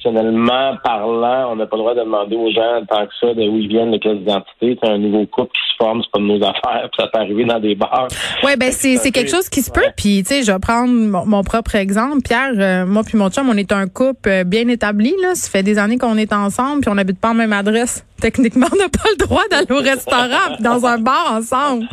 constitutionnellement 0.03 0.77
parlant, 0.83 1.53
on 1.53 1.57
n'a 1.57 1.67
pas 1.67 1.77
le 1.77 1.83
droit 1.83 1.95
de 1.95 2.01
demander 2.01 2.37
aux 2.37 2.51
gens 2.51 2.85
tant 2.89 3.07
que 3.07 3.13
ça 3.21 3.35
de 3.35 3.49
où 3.49 3.59
ils 3.59 3.69
viennent, 3.69 3.93
de 3.93 3.99
quelle 3.99 4.21
identité. 4.21 4.79
C'est 4.83 4.89
un 4.89 4.99
nouveau 4.99 5.27
couple 5.27 5.53
qui 5.53 5.61
se 5.71 5.77
forme, 5.85 6.03
c'est 6.03 6.11
pas 6.11 6.19
de 6.19 6.25
nos 6.25 6.43
affaires, 6.43 6.89
puis 6.93 7.03
ça 7.03 7.07
peut 7.09 7.19
arriver 7.19 7.45
dans 7.45 7.61
des 7.61 7.75
bars. 7.75 8.09
Ouais, 8.43 8.57
ben 8.57 8.73
c'est 8.73 8.97
c'est 8.97 9.11
quelque 9.11 9.31
chose 9.31 9.49
qui 9.49 9.63
se 9.63 9.71
peut. 9.71 9.81
Puis 9.97 10.23
tu 10.23 10.35
sais, 10.35 10.43
je 10.43 10.53
vais 10.53 10.59
prendre 10.59 10.93
mon, 10.93 11.43
propre 11.43 11.77
exemple. 11.77 12.23
Pierre, 12.25 12.53
euh, 12.57 12.87
moi 12.87 13.03
puis 13.05 13.19
mon 13.19 13.31
chum, 13.31 13.49
on 13.49 13.57
est 13.57 13.73
un 13.73 13.87
couple 13.89 14.29
euh, 14.29 14.45
bien 14.45 14.69
établi 14.69 15.15
là. 15.23 15.35
Ça 15.35 15.51
fait 15.51 15.63
des 15.63 15.79
années 15.79 15.99
qu'on 15.99 16.17
est 16.17 16.33
ensemble, 16.33 16.83
puis 16.83 16.91
on 16.91 16.95
n'habite 16.95 17.21
pas 17.21 17.31
en 17.31 17.35
même 17.35 17.53
adresse. 17.53 18.07
Techniquement, 18.21 18.67
on 18.73 18.77
n'a 18.77 18.89
pas 18.89 19.09
le 19.11 19.25
droit 19.25 19.43
d'aller 19.51 19.73
au 19.73 19.83
restaurant, 19.83 20.57
dans 20.61 20.87
un 20.87 20.99
bar 20.99 21.35
ensemble. 21.37 21.87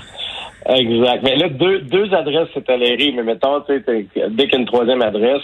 Exact. 0.66 1.24
Mais 1.24 1.36
là, 1.36 1.50
deux, 1.50 1.80
deux 1.82 2.14
adresses, 2.14 2.50
c'est 2.54 2.66
toléré. 2.66 3.12
Mais 3.16 3.24
mettons, 3.24 3.62
tu 3.62 3.74
sais, 3.74 4.06
dès 4.30 4.46
qu'il 4.46 4.54
y 4.54 4.56
a 4.56 4.60
une 4.60 4.66
troisième 4.68 5.02
adresse, 5.02 5.42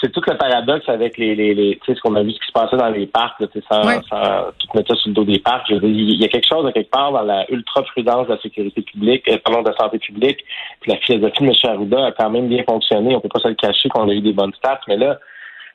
c'est 0.00 0.12
tout 0.12 0.20
le 0.26 0.36
paradoxe 0.36 0.88
avec 0.88 1.16
les, 1.16 1.34
les, 1.34 1.54
les 1.54 1.78
tu 1.82 1.86
sais, 1.86 1.94
ce 1.94 2.00
qu'on 2.00 2.14
a 2.16 2.22
vu 2.22 2.32
ce 2.32 2.40
qui 2.40 2.46
se 2.46 2.52
passait 2.52 2.76
dans 2.76 2.90
les 2.90 3.06
parcs, 3.06 3.40
là, 3.40 3.46
sans, 3.70 3.82
sans 3.82 4.52
tout 4.58 4.68
mettre 4.74 4.94
ça 4.94 5.00
sur 5.00 5.08
le 5.08 5.14
dos 5.14 5.24
des 5.24 5.38
parcs. 5.38 5.68
il 5.70 6.20
y 6.20 6.24
a 6.24 6.28
quelque 6.28 6.46
chose, 6.46 6.70
quelque 6.72 6.90
part, 6.90 7.12
dans 7.12 7.22
la 7.22 7.50
ultra-prudence 7.50 8.26
de 8.26 8.34
la 8.34 8.40
sécurité 8.40 8.82
publique, 8.82 9.28
euh, 9.28 9.38
pardon, 9.44 9.62
de 9.62 9.70
la 9.70 9.76
santé 9.76 9.98
publique, 9.98 10.44
puis 10.80 10.92
la 10.92 10.98
philosophie 10.98 11.44
de 11.44 11.48
M. 11.48 11.52
Arruda 11.64 12.06
a 12.06 12.12
quand 12.12 12.30
même 12.30 12.48
bien 12.48 12.64
fonctionné. 12.68 13.16
On 13.16 13.20
peut 13.20 13.28
pas 13.28 13.40
se 13.40 13.48
le 13.48 13.54
cacher 13.54 13.88
qu'on 13.88 14.08
a 14.08 14.12
eu 14.12 14.20
des 14.20 14.32
bonnes 14.32 14.54
stats, 14.54 14.80
mais 14.88 14.96
là, 14.96 15.18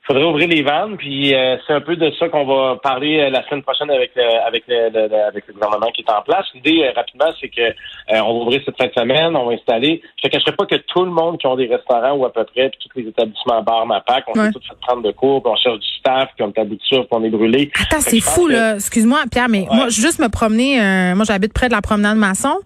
faudrait 0.03 0.23
ouvrir 0.23 0.47
les 0.47 0.63
vannes, 0.63 0.97
puis 0.97 1.33
euh, 1.33 1.57
c'est 1.65 1.73
un 1.73 1.81
peu 1.81 1.95
de 1.95 2.11
ça 2.17 2.27
qu'on 2.29 2.45
va 2.45 2.77
parler 2.81 3.19
euh, 3.19 3.29
la 3.29 3.47
semaine 3.47 3.61
prochaine 3.61 3.89
avec 3.91 4.11
le, 4.15 4.23
avec 4.45 4.63
le, 4.67 5.27
avec 5.27 5.47
le 5.47 5.53
gouvernement 5.53 5.91
qui 5.91 6.01
est 6.01 6.11
en 6.11 6.21
place. 6.23 6.45
L'idée, 6.55 6.83
euh, 6.83 6.91
rapidement, 6.95 7.31
c'est 7.39 7.49
que 7.49 7.73
on 8.09 8.39
va 8.39 8.45
ouvrir 8.45 8.61
cette 8.65 8.77
fin 8.77 8.87
de 8.87 8.93
semaine, 8.93 9.35
on 9.35 9.45
va 9.45 9.53
installer. 9.53 10.01
Je 10.21 10.27
ne 10.27 10.31
cacherai 10.31 10.53
pas 10.53 10.65
que 10.65 10.75
tout 10.75 11.05
le 11.05 11.11
monde 11.11 11.37
qui 11.37 11.45
ont 11.45 11.55
des 11.55 11.67
restaurants 11.67 12.13
ou 12.13 12.25
à 12.25 12.33
peu 12.33 12.43
près, 12.45 12.69
puis 12.69 12.79
tous 12.89 12.99
les 12.99 13.07
établissements 13.09 13.61
bar, 13.61 13.85
MAPAC, 13.85 14.25
on 14.27 14.33
s'est 14.33 14.51
tous 14.51 14.67
fait 14.67 14.75
prendre 14.81 15.03
de 15.03 15.11
cours, 15.11 15.43
puis 15.43 15.51
on 15.51 15.55
cherche 15.55 15.79
du 15.79 15.87
staff, 15.99 16.29
puis 16.35 16.45
on 16.45 16.51
est 16.51 16.59
à 16.59 16.63
bout 16.63 16.75
de 16.75 16.81
puis 16.81 17.07
on 17.11 17.23
est 17.23 17.29
brûlé. 17.29 17.71
Attends, 17.79 18.01
c'est 18.01 18.19
fou, 18.19 18.47
là. 18.47 18.75
Excuse-moi, 18.75 19.19
Pierre, 19.31 19.49
mais 19.49 19.65
moi, 19.71 19.89
juste 19.89 20.19
me 20.19 20.29
promener, 20.29 20.79
moi, 21.15 21.25
j'habite 21.25 21.53
près 21.53 21.67
de 21.67 21.73
la 21.73 21.81
promenade 21.81 22.17
Masson. 22.17 22.57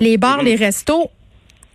Les 0.00 0.18
bars, 0.18 0.42
mm-hmm. 0.42 0.44
les 0.44 0.56
restos, 0.56 1.10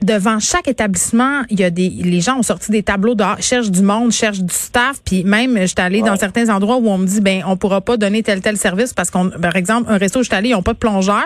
devant 0.02 0.40
chaque 0.40 0.68
établissement, 0.68 1.42
il 1.50 1.60
y 1.60 1.64
a 1.64 1.70
des 1.70 1.90
les 1.90 2.22
gens 2.22 2.38
ont 2.38 2.44
sorti 2.44 2.72
des 2.72 2.84
tableaux 2.84 3.16
dehors, 3.16 3.42
cherchent 3.42 3.72
du 3.72 3.82
monde, 3.82 4.12
cherchent 4.12 4.40
du 4.40 4.54
staff, 4.54 5.02
puis 5.06 5.24
même 5.24 5.58
j'étais 5.66 5.82
allée 5.82 6.02
dans 6.02 6.16
certains 6.16 6.50
endroits 6.50 6.78
où 6.78 6.88
on 6.90 6.98
me 6.98 7.06
dit 7.06 7.22
ben 7.22 7.44
on 7.46 7.58
pourra 7.58 7.82
pas 7.82 7.98
donner 7.98 8.24
tel 8.24 8.42
tel 8.42 8.58
service 8.58 8.94
parce 8.94 9.12
qu'on 9.12 9.30
par 9.30 9.56
exemple 9.56 9.92
un 9.92 9.98
resto 9.98 10.20
où 10.20 10.24
j'étais 10.24 10.36
allée, 10.38 10.50
ils 10.50 10.56
ont 10.56 10.62
pas 10.62 10.74
de 10.74 10.78
plongeur. 10.78 11.26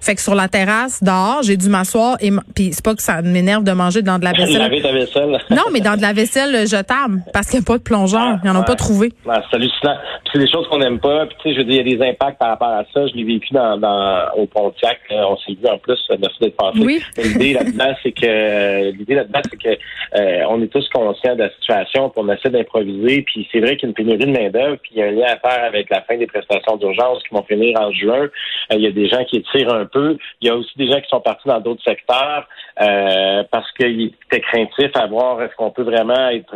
Fait 0.00 0.14
que 0.14 0.20
sur 0.20 0.34
la 0.34 0.48
terrasse 0.48 1.02
dehors, 1.02 1.42
j'ai 1.42 1.56
dû 1.56 1.68
m'asseoir 1.68 2.16
et 2.20 2.30
puis 2.54 2.72
c'est 2.72 2.84
pas 2.84 2.94
que 2.94 3.02
ça 3.02 3.22
m'énerve 3.22 3.64
de 3.64 3.72
manger 3.72 4.02
dans 4.02 4.18
de 4.18 4.24
la 4.24 4.32
vaisselle. 4.36 4.70
vaisselle. 4.70 5.38
non, 5.50 5.62
mais 5.72 5.80
dans 5.80 5.96
de 5.96 6.02
la 6.02 6.12
vaisselle 6.12 6.66
jetable 6.66 7.22
parce 7.32 7.48
qu'il 7.48 7.58
n'y 7.60 7.64
a 7.64 7.66
pas 7.66 7.78
de 7.78 7.82
plongeur, 7.82 8.38
ils 8.42 8.50
en 8.50 8.56
ont 8.56 8.64
pas 8.64 8.76
trouvé. 8.76 9.12
c'est 9.24 9.56
hallucinant. 9.56 9.96
C'est 10.32 10.38
des 10.38 10.50
choses 10.50 10.66
qu'on 10.68 10.78
n'aime 10.78 10.98
pas, 10.98 11.26
puis 11.26 11.36
tu 11.42 11.48
sais 11.48 11.54
je 11.54 11.58
veux 11.60 11.64
dire 11.64 11.82
il 11.82 11.92
y 11.92 11.94
a 11.94 11.96
des 11.96 12.10
impacts 12.10 12.38
par 12.38 12.48
rapport 12.48 12.68
à 12.68 12.84
ça, 12.92 13.06
je 13.06 13.14
l'ai 13.14 13.24
vécu 13.24 13.52
dans, 13.52 13.78
dans 13.78 14.26
au 14.36 14.46
Pontiac, 14.46 14.98
on 15.10 15.36
s'est 15.38 15.52
vu 15.52 15.66
en 15.70 15.78
plus 15.78 15.98
merci 16.18 16.36
d'être 16.40 16.56
passé. 16.56 16.78
Oui. 16.80 17.00
L'idée 17.16 17.52
là-dedans 17.54 17.94
c'est 18.02 18.13
que 18.14 18.26
euh, 18.26 18.92
l'idée 18.92 19.14
là-dedans, 19.14 19.40
c'est 19.50 19.60
que 19.60 19.78
euh, 20.16 20.44
on 20.48 20.62
est 20.62 20.68
tous 20.68 20.88
conscients 20.90 21.34
de 21.34 21.42
la 21.42 21.50
situation, 21.50 22.10
puis 22.10 22.22
on 22.24 22.32
essaie 22.32 22.50
d'improviser. 22.50 23.22
Puis 23.22 23.48
c'est 23.52 23.60
vrai 23.60 23.76
qu'il 23.76 23.82
y 23.82 23.86
a 23.86 23.88
une 23.88 23.94
pénurie 23.94 24.26
de 24.26 24.38
main 24.38 24.50
d'œuvre, 24.50 24.76
puis 24.82 24.92
il 24.94 24.98
y 24.98 25.02
a 25.02 25.06
un 25.06 25.10
lien 25.10 25.26
à 25.26 25.36
faire 25.48 25.64
avec 25.64 25.90
la 25.90 26.02
fin 26.02 26.16
des 26.16 26.26
prestations 26.26 26.76
d'urgence 26.76 27.22
qui 27.22 27.34
vont 27.34 27.42
finir 27.42 27.80
en 27.80 27.92
juin. 27.92 28.22
Euh, 28.22 28.76
il 28.76 28.80
y 28.80 28.86
a 28.86 28.92
des 28.92 29.08
gens 29.08 29.24
qui 29.24 29.36
étirent 29.36 29.72
un 29.72 29.86
peu. 29.86 30.16
Il 30.40 30.48
y 30.48 30.50
a 30.50 30.56
aussi 30.56 30.72
des 30.76 30.86
gens 30.86 31.00
qui 31.00 31.08
sont 31.08 31.20
partis 31.20 31.48
dans 31.48 31.60
d'autres 31.60 31.82
secteurs 31.84 32.46
parce 32.76 33.70
qu'ils 33.72 34.12
étaient 34.26 34.40
craintifs 34.40 34.96
à 34.96 35.06
voir 35.06 35.40
est-ce 35.42 35.54
qu'on 35.56 35.70
peut 35.70 35.82
vraiment 35.82 36.28
être 36.30 36.54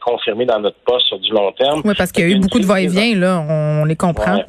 confirmé 0.00 0.46
dans 0.46 0.58
notre 0.58 0.78
poste 0.84 1.06
sur 1.06 1.18
du 1.18 1.30
long 1.30 1.52
terme. 1.52 1.82
Oui, 1.84 1.94
parce 1.96 2.10
qu'il 2.10 2.28
y 2.28 2.32
a 2.32 2.36
eu 2.36 2.40
beaucoup 2.40 2.58
de 2.58 2.66
va-et-vient, 2.66 3.16
là. 3.16 3.44
On 3.48 3.84
les 3.84 3.96
comprend. 3.96 4.42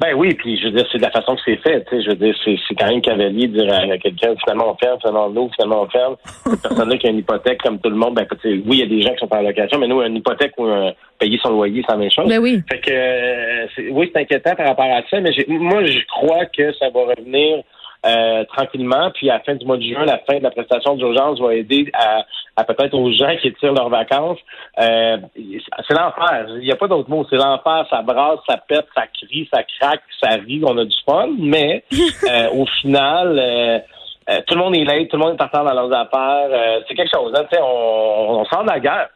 Ben 0.00 0.14
oui, 0.14 0.34
puis 0.34 0.58
je 0.58 0.66
veux 0.66 0.72
dire, 0.72 0.86
c'est 0.90 0.98
de 0.98 1.02
la 1.02 1.10
façon 1.10 1.36
que 1.36 1.42
c'est 1.44 1.56
fait. 1.56 1.84
Tu 1.84 1.96
sais, 1.96 2.02
je 2.02 2.10
veux 2.10 2.16
dire, 2.16 2.34
c'est, 2.44 2.56
c'est 2.66 2.74
quand 2.74 2.88
même 2.88 3.00
cavalier 3.00 3.46
de 3.46 3.60
dire 3.60 3.72
à 3.72 3.98
quelqu'un 3.98 4.34
finalement 4.42 4.72
on 4.72 4.76
ferme, 4.76 4.98
finalement 5.00 5.26
on 5.26 5.36
ouvre, 5.36 5.54
finalement 5.54 5.82
on 5.82 5.88
ferme. 5.88 6.16
Cette 6.24 6.62
personne-là 6.62 6.96
qui 6.96 7.06
a 7.06 7.10
une 7.10 7.18
hypothèque 7.18 7.62
comme 7.62 7.78
tout 7.78 7.90
le 7.90 7.96
monde, 7.96 8.14
ben 8.14 8.26
oui, 8.44 8.62
il 8.66 8.78
y 8.78 8.82
a 8.82 8.86
des 8.86 9.02
gens 9.02 9.12
qui 9.12 9.18
sont 9.18 9.32
en 9.32 9.42
location, 9.42 9.78
mais 9.78 9.86
nous, 9.86 10.02
une 10.02 10.16
hypothèque 10.16 10.54
ou 10.58 10.64
un, 10.64 10.92
payer 11.18 11.38
son 11.42 11.50
loyer, 11.50 11.82
c'est 11.86 11.92
la 11.92 11.98
même 11.98 12.10
chose. 12.10 12.28
Ben 12.28 12.38
oui. 12.38 12.60
Fait 12.70 12.80
que 12.80 12.90
euh, 12.90 13.90
oui, 13.92 14.10
c'est 14.12 14.20
inquiétant 14.20 14.54
par 14.54 14.66
rapport 14.66 14.84
à 14.86 15.02
ça, 15.08 15.20
mais 15.20 15.30
moi 15.48 15.84
je 15.84 16.00
crois 16.06 16.46
que 16.46 16.72
ça 16.74 16.90
va 16.90 17.00
revenir 17.00 17.62
euh, 18.06 18.44
tranquillement. 18.44 19.10
Puis 19.14 19.30
à 19.30 19.34
la 19.34 19.40
fin 19.40 19.54
du 19.54 19.64
mois 19.64 19.76
de 19.76 19.82
juin, 19.82 20.04
la 20.04 20.18
fin 20.18 20.38
de 20.38 20.42
la 20.42 20.50
prestation 20.50 20.94
d'urgence 20.96 21.40
va 21.40 21.54
aider 21.54 21.90
à, 21.94 22.24
à 22.56 22.64
peut-être 22.64 22.94
aux 22.94 23.10
gens 23.12 23.34
qui 23.40 23.52
tirent 23.54 23.72
leurs 23.72 23.88
vacances. 23.88 24.38
Euh, 24.80 25.16
c'est 25.88 25.94
l'enfer. 25.94 26.46
Il 26.50 26.64
n'y 26.64 26.72
a 26.72 26.76
pas 26.76 26.86
d'autre 26.86 27.10
mot. 27.10 27.26
C'est 27.28 27.36
l'enfer. 27.36 27.86
Ça 27.90 28.02
brasse, 28.02 28.38
ça 28.48 28.56
pète, 28.56 28.86
ça 28.94 29.06
crie, 29.06 29.48
ça 29.52 29.62
craque, 29.62 30.02
ça 30.22 30.36
rit. 30.36 30.62
On 30.64 30.78
a 30.78 30.84
du 30.84 30.96
fun. 31.04 31.30
Mais 31.38 31.84
euh, 32.30 32.50
au 32.52 32.66
final, 32.80 33.38
euh, 33.38 33.78
tout 34.46 34.54
le 34.54 34.60
monde 34.60 34.76
est 34.76 34.84
là, 34.84 35.04
tout 35.06 35.16
le 35.16 35.22
monde 35.24 35.34
est 35.34 35.38
partant 35.38 35.64
dans 35.64 35.74
leurs 35.74 35.92
affaires. 35.92 36.82
c'est 36.86 36.94
quelque 36.94 37.14
chose. 37.14 37.32
Hein, 37.36 37.44
on, 37.60 38.40
on 38.40 38.44
sort 38.44 38.62
de 38.62 38.70
la 38.70 38.80
guerre. 38.80 39.08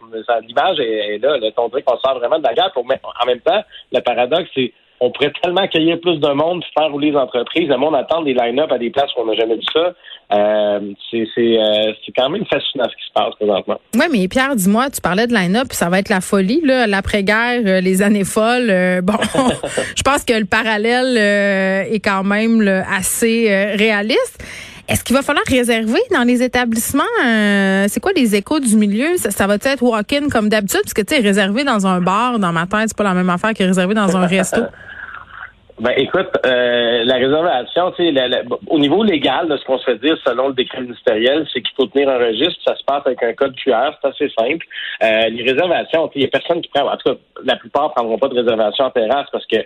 L'image 0.42 0.80
est, 0.80 1.18
là. 1.18 1.38
On 1.56 1.68
dirait 1.68 1.82
qu'on 1.82 1.98
sort 1.98 2.18
vraiment 2.18 2.38
de 2.38 2.44
la 2.44 2.54
guerre. 2.54 2.72
mais 2.88 3.00
en 3.04 3.26
même 3.26 3.40
temps, 3.40 3.62
le 3.92 4.00
paradoxe, 4.00 4.50
c'est 4.54 4.72
on 5.00 5.10
pourrait 5.10 5.32
tellement 5.42 5.62
accueillir 5.62 6.00
plus 6.00 6.18
de 6.18 6.32
monde, 6.32 6.64
faire 6.76 6.90
rouler 6.90 7.10
les 7.10 7.16
entreprises. 7.16 7.68
Le 7.68 7.76
monde 7.76 7.94
attend 7.94 8.22
des 8.22 8.34
line-up 8.34 8.70
à 8.72 8.78
des 8.78 8.90
places 8.90 9.10
où 9.16 9.20
on 9.20 9.26
n'a 9.26 9.34
jamais 9.34 9.54
vu 9.54 9.62
ça. 9.72 9.92
Euh, 10.30 10.80
c'est 11.10 11.26
euh, 11.38 11.92
quand 12.16 12.28
même 12.28 12.44
fascinant 12.44 12.84
ce 12.84 12.96
qui 12.96 13.06
se 13.06 13.12
passe 13.14 13.34
présentement. 13.36 13.80
Oui, 13.94 14.06
mais 14.12 14.28
Pierre, 14.28 14.54
dis-moi, 14.56 14.90
tu 14.90 15.00
parlais 15.00 15.26
de 15.26 15.32
line-up, 15.32 15.68
ça 15.70 15.88
va 15.88 16.00
être 16.00 16.10
la 16.10 16.20
folie, 16.20 16.60
là, 16.64 16.86
l'après-guerre, 16.86 17.62
euh, 17.64 17.80
les 17.80 18.02
années 18.02 18.24
folles. 18.24 19.00
bon, 19.02 19.14
je 19.96 20.02
pense 20.02 20.24
que 20.24 20.34
le 20.34 20.44
parallèle 20.44 21.16
est 21.16 22.00
quand 22.00 22.24
même 22.24 22.66
assez 22.90 23.48
réaliste. 23.76 24.44
Est-ce 24.88 25.04
qu'il 25.04 25.14
va 25.14 25.22
falloir 25.22 25.44
réserver 25.46 26.00
dans 26.10 26.22
les 26.22 26.42
établissements? 26.42 27.02
c'est 27.88 28.00
quoi 28.00 28.12
les 28.16 28.34
échos 28.34 28.60
du 28.60 28.76
milieu? 28.76 29.16
Ça, 29.18 29.46
va 29.46 29.54
être 29.54 29.82
walk-in 29.82 30.28
comme 30.30 30.48
d'habitude? 30.48 30.80
Parce 30.82 30.94
que, 30.94 31.02
tu 31.02 31.14
sais, 31.14 31.20
réservé 31.20 31.64
dans 31.64 31.86
un 31.86 32.00
bar, 32.00 32.38
dans 32.38 32.52
ma 32.52 32.66
tête, 32.66 32.88
c'est 32.88 32.96
pas 32.96 33.04
la 33.04 33.14
même 33.14 33.28
affaire 33.28 33.52
que 33.52 33.62
réservé 33.62 33.94
dans 33.94 34.16
un 34.16 34.26
resto. 34.26 34.62
Ben 35.80 35.92
écoute, 35.96 36.30
euh, 36.44 37.04
la 37.04 37.14
réservation, 37.14 37.92
tu 37.92 38.12
sais, 38.12 38.42
au 38.66 38.80
niveau 38.80 39.04
légal 39.04 39.46
de 39.46 39.56
ce 39.56 39.64
qu'on 39.64 39.78
se 39.78 39.84
fait 39.84 39.98
dire 39.98 40.16
selon 40.26 40.48
le 40.48 40.54
décret 40.54 40.80
ministériel, 40.80 41.46
c'est 41.52 41.60
qu'il 41.62 41.74
faut 41.76 41.86
tenir 41.86 42.08
un 42.08 42.18
registre, 42.18 42.58
ça 42.66 42.74
se 42.74 42.82
passe 42.82 43.02
avec 43.06 43.22
un 43.22 43.32
code 43.32 43.54
QR, 43.54 43.92
c'est 44.02 44.08
assez 44.08 44.28
simple. 44.36 44.66
Euh, 45.04 45.28
les 45.28 45.44
réservations, 45.44 46.10
il 46.16 46.22
y 46.22 46.24
a 46.24 46.28
personne 46.28 46.62
qui 46.62 46.68
prend, 46.74 46.90
en 46.90 46.96
tout 46.96 47.12
cas, 47.12 47.18
la 47.44 47.54
plupart 47.54 47.94
prendront 47.94 48.18
pas 48.18 48.26
de 48.26 48.34
réservation 48.34 48.86
en 48.86 48.90
terrasse 48.90 49.28
parce 49.30 49.46
que 49.46 49.58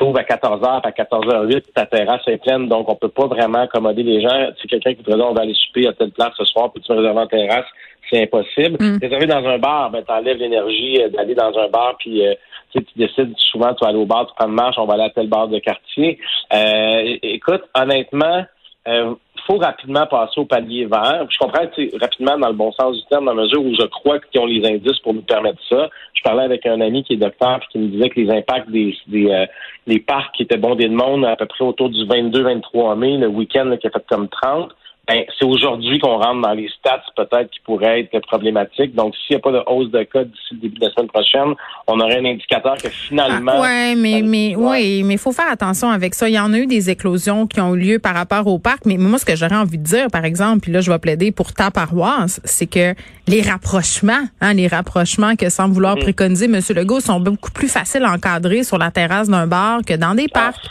trouve 0.00 0.16
à 0.16 0.22
14h, 0.22 0.80
à 0.82 0.90
14h08, 0.90 1.64
ta 1.74 1.86
terrasse 1.86 2.22
est 2.26 2.42
pleine, 2.42 2.68
donc 2.68 2.88
on 2.88 2.94
peut 2.96 3.08
pas 3.08 3.26
vraiment 3.26 3.60
accommoder 3.60 4.02
les 4.02 4.22
gens. 4.22 4.50
Si 4.60 4.66
quelqu'un 4.66 4.94
qui 4.94 5.02
voudrait 5.02 5.16
dire 5.16 5.26
on 5.28 5.34
va 5.34 5.42
aller 5.42 5.54
souper 5.54 5.86
à 5.86 5.92
telle 5.92 6.10
place 6.10 6.32
ce 6.38 6.44
soir, 6.44 6.72
peux-tu 6.72 6.90
me 6.92 6.98
réserver 6.98 7.20
en 7.20 7.26
terrasse? 7.26 7.66
C'est 8.10 8.22
impossible. 8.22 8.78
Mm. 8.80 8.98
Réserver 9.00 9.26
dans 9.26 9.46
un 9.46 9.58
bar, 9.58 9.90
ben 9.90 10.02
t'enlèves 10.02 10.38
l'énergie 10.38 11.02
euh, 11.02 11.10
d'aller 11.10 11.34
dans 11.34 11.56
un 11.58 11.68
bar 11.68 11.96
puis 11.98 12.26
euh, 12.26 12.34
tu 12.72 12.82
décides 12.96 13.34
souvent, 13.36 13.74
tu 13.74 13.84
vas 13.84 13.90
aller 13.90 13.98
au 13.98 14.06
bar, 14.06 14.26
tu 14.26 14.32
prends 14.36 14.48
une 14.48 14.54
marche, 14.54 14.76
on 14.78 14.86
va 14.86 14.94
aller 14.94 15.04
à 15.04 15.10
tel 15.10 15.28
bar 15.28 15.48
de 15.48 15.58
quartier. 15.58 16.18
Euh, 16.52 17.16
écoute, 17.22 17.62
honnêtement, 17.74 18.44
euh, 18.88 19.14
faut 19.46 19.58
rapidement 19.58 20.06
passer 20.06 20.40
au 20.40 20.44
palier 20.44 20.86
vert. 20.86 21.26
Je 21.28 21.38
comprends 21.38 21.66
que 21.66 21.98
rapidement 21.98 22.38
dans 22.38 22.48
le 22.48 22.54
bon 22.54 22.72
sens 22.72 22.96
du 22.96 23.04
terme, 23.06 23.26
dans 23.26 23.34
la 23.34 23.42
mesure 23.42 23.64
où 23.64 23.74
je 23.74 23.86
crois 23.86 24.18
qu'ils 24.18 24.40
ont 24.40 24.46
les 24.46 24.66
indices 24.66 24.98
pour 25.00 25.14
nous 25.14 25.22
permettre 25.22 25.60
ça. 25.68 25.88
Je 26.14 26.22
parlais 26.22 26.44
avec 26.44 26.66
un 26.66 26.80
ami 26.80 27.04
qui 27.04 27.14
est 27.14 27.16
docteur 27.16 27.60
et 27.62 27.72
qui 27.72 27.78
me 27.78 27.88
disait 27.88 28.08
que 28.10 28.20
les 28.20 28.30
impacts 28.30 28.70
des, 28.70 28.96
des, 29.06 29.30
euh, 29.30 29.98
parcs 30.06 30.34
qui 30.34 30.42
étaient 30.44 30.56
bondés 30.56 30.88
de 30.88 30.94
monde 30.94 31.24
à 31.24 31.36
peu 31.36 31.46
près 31.46 31.64
autour 31.64 31.90
du 31.90 32.04
22-23 32.04 32.96
mai, 32.96 33.16
le 33.16 33.28
week-end 33.28 33.76
qui 33.80 33.86
a 33.86 33.90
fait 33.90 34.04
comme 34.08 34.28
30, 34.28 34.70
ben, 35.10 35.24
c'est 35.36 35.44
aujourd'hui 35.44 35.98
qu'on 35.98 36.18
rentre 36.18 36.40
dans 36.40 36.52
les 36.52 36.68
stats 36.68 37.02
peut-être 37.16 37.50
qui 37.50 37.58
pourraient 37.64 38.08
être 38.12 38.26
problématiques. 38.28 38.94
Donc, 38.94 39.14
s'il 39.16 39.34
n'y 39.34 39.40
a 39.40 39.42
pas 39.42 39.50
de 39.50 39.62
hausse 39.66 39.90
de 39.90 40.04
cas 40.04 40.22
d'ici 40.22 40.52
le 40.52 40.58
début 40.58 40.78
de 40.78 40.84
la 40.84 40.92
semaine 40.92 41.08
prochaine, 41.08 41.54
on 41.88 41.98
aurait 41.98 42.18
un 42.18 42.24
indicateur 42.24 42.76
que 42.76 42.88
finalement. 42.88 43.52
Ah, 43.56 43.60
ouais, 43.60 43.94
mais 43.96 44.22
mais 44.22 44.54
oui, 44.56 45.02
mais 45.04 45.14
il 45.14 45.18
faut 45.18 45.32
faire 45.32 45.50
attention 45.50 45.90
avec 45.90 46.14
ça. 46.14 46.28
Il 46.28 46.34
y 46.34 46.38
en 46.38 46.52
a 46.52 46.58
eu 46.58 46.66
des 46.66 46.90
éclosions 46.90 47.48
qui 47.48 47.60
ont 47.60 47.74
eu 47.74 47.80
lieu 47.80 47.98
par 47.98 48.14
rapport 48.14 48.46
au 48.46 48.60
parc, 48.60 48.86
mais 48.86 48.96
moi, 48.98 49.18
ce 49.18 49.24
que 49.24 49.34
j'aurais 49.34 49.56
envie 49.56 49.78
de 49.78 49.82
dire, 49.82 50.06
par 50.12 50.24
exemple, 50.24 50.60
puis 50.60 50.70
là, 50.70 50.80
je 50.80 50.92
vais 50.92 50.98
plaider 51.00 51.32
pour 51.32 51.52
ta 51.54 51.72
paroisse, 51.72 52.40
c'est 52.44 52.70
que 52.70 52.94
les 53.26 53.42
rapprochements, 53.42 54.26
hein, 54.40 54.54
les 54.54 54.68
rapprochements 54.68 55.34
que 55.34 55.48
sans 55.50 55.68
vouloir 55.68 55.96
mm. 55.96 56.00
préconiser 56.00 56.44
M. 56.44 56.60
Legault 56.76 57.00
sont 57.00 57.18
beaucoup 57.18 57.50
plus 57.50 57.68
faciles 57.68 58.04
à 58.04 58.12
encadrer 58.12 58.62
sur 58.62 58.78
la 58.78 58.92
terrasse 58.92 59.28
d'un 59.28 59.48
bar 59.48 59.80
que 59.84 59.94
dans 59.94 60.14
des 60.14 60.26
ah, 60.34 60.52
parcs. 60.52 60.70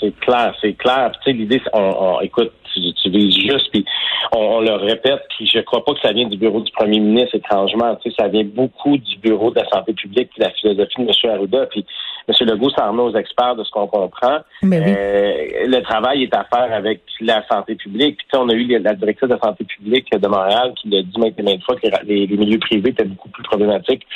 c'est 0.00 0.14
clair, 0.20 0.54
c'est 0.60 0.74
clair. 0.74 1.10
Tu 1.24 1.32
sais, 1.32 1.36
l'idée, 1.36 1.60
on, 1.72 1.80
on, 1.80 2.20
écoute, 2.20 2.52
tu, 2.74 3.10
vises 3.10 3.34
juste, 3.34 3.70
puis 3.70 3.84
on, 4.32 4.60
le 4.60 4.74
répète, 4.74 5.22
puis 5.36 5.46
je 5.46 5.60
crois 5.60 5.84
pas 5.84 5.94
que 5.94 6.00
ça 6.00 6.12
vient 6.12 6.28
du 6.28 6.36
bureau 6.36 6.60
du 6.60 6.70
premier 6.72 7.00
ministre, 7.00 7.34
étrangement, 7.34 7.96
tu 7.96 8.10
sais, 8.10 8.16
ça 8.18 8.28
vient 8.28 8.44
beaucoup 8.44 8.96
du 8.96 9.16
bureau 9.18 9.50
de 9.50 9.60
la 9.60 9.68
santé 9.68 9.92
publique, 9.92 10.30
puis 10.30 10.42
la 10.42 10.50
philosophie 10.50 11.04
de 11.04 11.10
M. 11.10 11.34
Arruda, 11.34 11.66
puis 11.66 11.84
M. 12.28 12.48
Legault 12.48 12.70
s'en 12.70 12.88
remet 12.90 13.02
aux 13.02 13.16
experts 13.16 13.56
de 13.56 13.64
ce 13.64 13.70
qu'on 13.70 13.86
comprend. 13.86 14.38
Euh, 14.64 15.66
le 15.66 15.80
travail 15.82 16.24
est 16.24 16.34
à 16.34 16.44
faire 16.44 16.72
avec 16.72 17.00
la 17.20 17.46
santé 17.48 17.74
publique, 17.74 18.18
puis 18.18 18.38
on 18.40 18.48
a 18.48 18.54
eu 18.54 18.66
la 18.78 18.94
directrice 18.94 19.28
de 19.28 19.34
la 19.34 19.40
santé 19.40 19.64
publique 19.64 20.10
de 20.12 20.28
Montréal 20.28 20.72
qui 20.80 20.88
l'a 20.88 21.02
dit 21.02 21.18
maintes 21.18 21.38
et 21.38 21.42
maintes 21.42 21.64
fois 21.64 21.76
que 21.76 21.88
les, 22.06 22.26
milieux 22.26 22.58
privés 22.58 22.90
étaient 22.90 23.04
beaucoup 23.04 23.28
plus 23.30 23.42
problématiques 23.42 24.06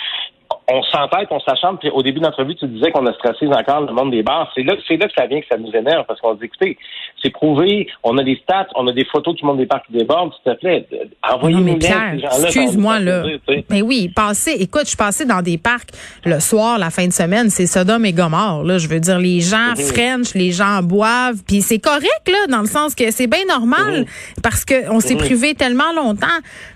on 0.68 0.82
s'entête, 0.84 1.28
on 1.30 1.40
s'acharne, 1.40 1.78
puis 1.78 1.90
au 1.90 2.02
début 2.02 2.20
de 2.20 2.24
l'entrevue, 2.24 2.54
tu 2.54 2.66
disais 2.66 2.90
qu'on 2.90 3.06
a 3.06 3.12
stressé 3.14 3.46
encore 3.46 3.82
le 3.82 3.92
monde 3.92 4.10
des 4.10 4.22
bars. 4.22 4.50
C'est 4.54 4.62
là, 4.62 4.74
c'est 4.88 4.96
là 4.96 5.06
que 5.06 5.14
ça 5.16 5.26
vient 5.26 5.40
que 5.40 5.46
ça 5.50 5.58
nous 5.58 5.70
énerve, 5.70 6.04
parce 6.06 6.20
qu'on 6.20 6.34
dit, 6.34 6.44
écoutez, 6.44 6.78
c'est 7.22 7.30
prouvé, 7.30 7.88
on 8.02 8.16
a 8.18 8.22
des 8.22 8.36
stats, 8.42 8.68
on 8.74 8.86
a 8.86 8.92
des 8.92 9.04
photos 9.04 9.34
du 9.34 9.44
monde 9.44 9.58
des 9.58 9.66
parcs 9.66 9.86
qui 9.86 9.92
déborde, 9.92 10.32
s'il 10.34 10.52
te 10.52 10.58
plaît, 10.58 10.86
envoyez-nous 11.22 11.80
ces 11.80 11.88
gens-là. 11.88 12.46
Excuse-moi, 12.46 12.98
là. 13.00 13.24
Mais 13.70 13.82
oui, 13.82 14.10
passer, 14.14 14.52
écoute, 14.58 14.82
je 14.82 14.88
suis 14.88 14.96
passé 14.96 15.24
dans 15.26 15.42
des 15.42 15.58
parcs 15.58 15.90
le 16.24 16.40
soir, 16.40 16.78
la 16.78 16.90
fin 16.90 17.06
de 17.06 17.12
semaine, 17.12 17.50
c'est 17.50 17.66
Sodome 17.66 18.06
et 18.06 18.12
Gomorre, 18.12 18.64
là. 18.64 18.78
Je 18.78 18.88
veux 18.88 19.00
dire, 19.00 19.18
les 19.18 19.40
gens 19.40 19.72
mm 19.72 19.84
French, 19.84 20.34
les 20.34 20.50
gens 20.50 20.82
boivent, 20.82 21.42
puis 21.46 21.60
c'est 21.60 21.78
correct, 21.78 22.26
là, 22.26 22.46
dans 22.48 22.60
le 22.60 22.66
sens 22.66 22.94
que 22.94 23.10
c'est 23.10 23.26
bien 23.26 23.44
normal, 23.48 24.00
mhm. 24.00 24.06
parce 24.42 24.64
qu'on 24.64 25.00
s'est 25.00 25.14
mhm. 25.14 25.20
privé 25.20 25.54
tellement 25.54 25.92
longtemps, 25.94 26.26